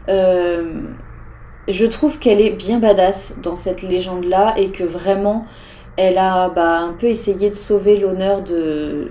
je 0.07 1.85
trouve 1.87 2.19
qu'elle 2.19 2.41
est 2.41 2.51
bien 2.51 2.79
badass 2.79 3.39
dans 3.41 3.55
cette 3.55 3.81
légende-là 3.81 4.53
et 4.57 4.67
que 4.67 4.83
vraiment 4.83 5.45
elle 5.97 6.17
a 6.17 6.49
bah, 6.49 6.79
un 6.79 6.93
peu 6.93 7.07
essayé 7.07 7.49
de 7.49 7.55
sauver 7.55 7.97
l'honneur 7.97 8.43
de, 8.43 9.09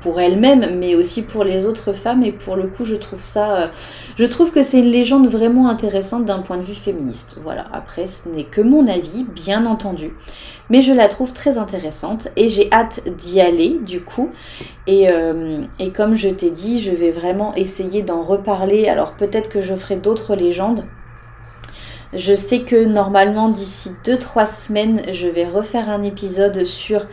pour 0.00 0.20
elle-même, 0.20 0.78
mais 0.78 0.94
aussi 0.94 1.22
pour 1.22 1.44
les 1.44 1.66
autres 1.66 1.92
femmes. 1.92 2.22
Et 2.22 2.32
pour 2.32 2.56
le 2.56 2.66
coup, 2.66 2.84
je 2.84 2.96
trouve 2.96 3.20
ça, 3.20 3.62
euh, 3.62 3.68
je 4.16 4.24
trouve 4.24 4.50
que 4.50 4.62
c'est 4.62 4.78
une 4.78 4.90
légende 4.90 5.28
vraiment 5.28 5.68
intéressante 5.68 6.24
d'un 6.24 6.40
point 6.40 6.56
de 6.56 6.62
vue 6.62 6.74
féministe. 6.74 7.36
Voilà. 7.42 7.66
Après, 7.72 8.06
ce 8.06 8.28
n'est 8.28 8.44
que 8.44 8.60
mon 8.60 8.86
avis, 8.86 9.24
bien 9.24 9.66
entendu, 9.66 10.12
mais 10.70 10.82
je 10.82 10.92
la 10.92 11.08
trouve 11.08 11.32
très 11.32 11.58
intéressante 11.58 12.28
et 12.36 12.48
j'ai 12.48 12.72
hâte 12.72 13.00
d'y 13.18 13.40
aller 13.40 13.78
du 13.84 14.00
coup. 14.00 14.30
Et, 14.86 15.08
euh, 15.08 15.62
et 15.78 15.90
comme 15.90 16.14
je 16.14 16.28
t'ai 16.28 16.50
dit, 16.50 16.80
je 16.80 16.90
vais 16.90 17.10
vraiment 17.10 17.54
essayer 17.54 18.02
d'en 18.02 18.22
reparler. 18.22 18.88
Alors 18.88 19.14
peut-être 19.14 19.50
que 19.50 19.60
je 19.60 19.74
ferai 19.74 19.96
d'autres 19.96 20.36
légendes. 20.36 20.84
Je 22.12 22.34
sais 22.34 22.62
que 22.62 22.84
normalement 22.84 23.48
d'ici 23.48 23.92
2-3 24.04 24.46
semaines, 24.46 25.02
je 25.12 25.28
vais 25.28 25.46
refaire 25.46 25.88
un 25.88 26.02
épisode 26.02 26.64
sur 26.64 27.06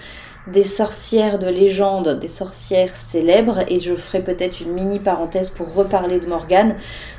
des 0.51 0.63
sorcières 0.63 1.39
de 1.39 1.47
légende, 1.47 2.19
des 2.19 2.27
sorcières 2.27 2.95
célèbres, 2.95 3.60
et 3.67 3.79
je 3.79 3.95
ferai 3.95 4.21
peut-être 4.21 4.62
une 4.62 4.71
mini 4.71 4.99
parenthèse 4.99 5.49
pour 5.49 5.73
reparler 5.73 6.19
de 6.19 6.27
Morgane. 6.27 6.75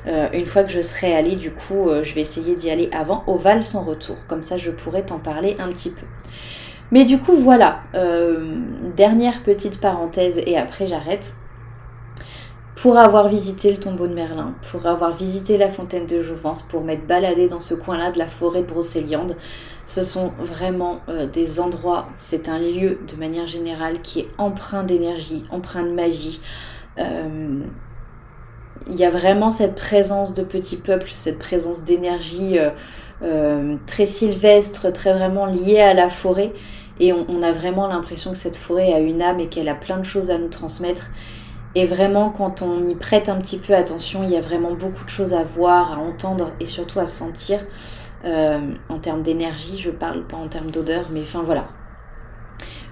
Euh, 0.07 0.29
une 0.33 0.47
fois 0.47 0.65
que 0.65 0.73
je 0.73 0.81
serai 0.81 1.15
allée, 1.15 1.37
du 1.37 1.51
coup, 1.51 1.89
euh, 1.89 2.03
je 2.03 2.15
vais 2.15 2.21
essayer 2.21 2.55
d'y 2.55 2.71
aller 2.71 2.89
avant 2.93 3.25
au 3.27 3.37
Val 3.37 3.65
sans 3.65 3.85
retour. 3.85 4.17
Comme 4.27 4.43
ça, 4.43 4.57
je 4.57 4.71
pourrais 4.71 5.03
t'en 5.03 5.19
parler 5.19 5.57
un 5.59 5.69
petit 5.69 5.91
peu. 5.91 6.07
Mais 6.91 7.05
du 7.05 7.19
coup, 7.19 7.37
voilà. 7.37 7.81
dernière 8.97 9.43
petite 9.43 9.81
parenthèse, 9.81 10.41
et 10.47 10.57
après 10.57 10.87
j'arrête 10.87 11.33
pour 12.81 12.97
avoir 12.97 13.29
visité 13.29 13.73
le 13.73 13.79
tombeau 13.79 14.07
de 14.07 14.15
Merlin, 14.15 14.55
pour 14.71 14.87
avoir 14.87 15.17
visité 15.17 15.59
la 15.59 15.69
fontaine 15.69 16.07
de 16.07 16.23
Jouvence, 16.23 16.63
pour 16.63 16.85
m'être 16.85 17.09
baladé 17.09 17.49
dans 17.49 17.61
ce 17.61 17.75
coin-là 17.75 18.13
de 18.13 18.19
la 18.19 18.29
forêt 18.29 18.63
de 18.63 18.67
Brocéliande. 18.67 19.37
Ce 19.85 20.05
sont 20.05 20.33
vraiment 20.39 21.01
euh, 21.09 21.27
des 21.27 21.59
endroits, 21.59 22.09
c'est 22.19 22.49
un 22.49 22.61
lieu 22.61 23.01
de 23.09 23.17
manière 23.19 23.49
générale 23.49 24.01
qui 24.01 24.21
est 24.21 24.29
empreint 24.39 24.85
d'énergie, 24.85 25.43
empreint 25.51 25.83
de 25.83 25.91
magie. 25.91 26.41
Euh, 26.99 27.59
il 28.89 28.95
y 28.95 29.05
a 29.05 29.11
vraiment 29.11 29.51
cette 29.51 29.75
présence 29.75 30.33
de 30.33 30.45
petit 30.45 30.77
peuple, 30.77 31.11
cette 31.11 31.39
présence 31.39 31.83
d'énergie 31.83 32.59
euh, 33.23 33.77
très 33.87 34.07
sylvestre, 34.07 34.93
très 34.93 35.13
vraiment 35.13 35.47
liée 35.47 35.81
à 35.81 35.95
la 35.95 36.09
forêt. 36.09 36.53
Et 37.01 37.13
on 37.13 37.43
a 37.43 37.53
vraiment 37.53 37.87
l'impression 37.87 38.33
que 38.33 38.37
cette 38.37 38.57
forêt 38.57 38.93
a 38.93 38.99
une 38.99 39.23
âme 39.23 39.39
et 39.39 39.47
qu'elle 39.47 39.69
a 39.69 39.77
plein 39.77 39.99
de 39.99 40.05
choses 40.05 40.31
à 40.31 40.39
nous 40.39 40.49
transmettre. 40.49 41.11
Et 41.75 41.87
vraiment, 41.87 42.31
quand 42.31 42.63
on 42.63 42.87
y 42.87 42.95
prête 42.95 43.29
un 43.29 43.37
petit 43.37 43.59
peu 43.59 43.75
attention, 43.75 44.25
il 44.25 44.31
y 44.31 44.37
a 44.37 44.41
vraiment 44.41 44.73
beaucoup 44.73 45.05
de 45.05 45.11
choses 45.11 45.33
à 45.33 45.43
voir, 45.43 45.93
à 45.93 45.97
entendre 45.99 46.53
et 46.61 46.67
surtout 46.67 46.99
à 46.99 47.07
sentir. 47.07 47.65
Euh, 48.25 48.59
en 48.89 48.99
termes 48.99 49.23
d'énergie, 49.23 49.79
je 49.79 49.91
parle 49.91 50.27
pas 50.27 50.37
en 50.37 50.49
termes 50.49 50.71
d'odeur, 50.71 51.09
mais 51.11 51.23
enfin 51.23 51.43
voilà. 51.43 51.65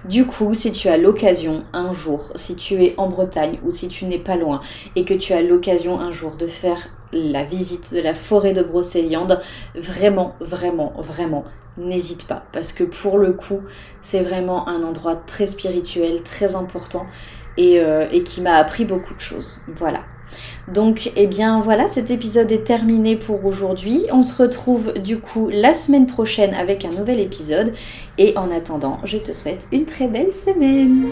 Du 0.05 0.25
coup, 0.25 0.53
si 0.53 0.71
tu 0.71 0.87
as 0.87 0.97
l'occasion 0.97 1.65
un 1.73 1.91
jour, 1.91 2.31
si 2.35 2.55
tu 2.55 2.81
es 2.83 2.93
en 2.97 3.09
Bretagne 3.09 3.59
ou 3.63 3.71
si 3.71 3.89
tu 3.89 4.05
n'es 4.05 4.19
pas 4.19 4.37
loin 4.37 4.61
et 4.95 5.03
que 5.03 5.13
tu 5.13 5.33
as 5.33 5.41
l'occasion 5.41 5.99
un 5.99 6.11
jour 6.11 6.37
de 6.37 6.47
faire 6.47 6.87
la 7.11 7.43
visite 7.43 7.93
de 7.93 7.99
la 7.99 8.13
forêt 8.13 8.53
de 8.53 8.61
Brocéliande, 8.61 9.41
vraiment, 9.75 10.35
vraiment, 10.39 10.93
vraiment, 10.97 11.43
n'hésite 11.77 12.27
pas. 12.27 12.43
Parce 12.53 12.73
que 12.73 12.83
pour 12.83 13.17
le 13.17 13.33
coup, 13.33 13.59
c'est 14.01 14.21
vraiment 14.21 14.69
un 14.69 14.83
endroit 14.83 15.15
très 15.15 15.47
spirituel, 15.47 16.21
très 16.23 16.55
important 16.55 17.05
euh, 17.59 18.07
et, 18.11 18.23
qui 18.23 18.41
m'a 18.41 18.55
appris 18.55 18.85
beaucoup 18.85 19.13
de 19.13 19.19
choses. 19.19 19.59
Voilà. 19.75 20.03
Donc, 20.67 21.11
eh 21.15 21.27
bien 21.27 21.61
voilà, 21.61 21.87
cet 21.87 22.11
épisode 22.11 22.51
est 22.51 22.65
terminé 22.65 23.15
pour 23.15 23.45
aujourd'hui. 23.45 24.05
On 24.11 24.21
se 24.21 24.41
retrouve 24.41 24.93
du 24.95 25.19
coup 25.19 25.49
la 25.49 25.73
semaine 25.73 26.07
prochaine 26.07 26.53
avec 26.53 26.83
un 26.83 26.91
nouvel 26.91 27.19
épisode. 27.19 27.73
Et 28.17 28.37
en 28.37 28.51
attendant, 28.51 28.99
je 29.03 29.17
te 29.17 29.31
souhaite 29.31 29.67
une 29.71 29.85
très 29.85 30.07
belle 30.07 30.33
semaine. 30.33 31.07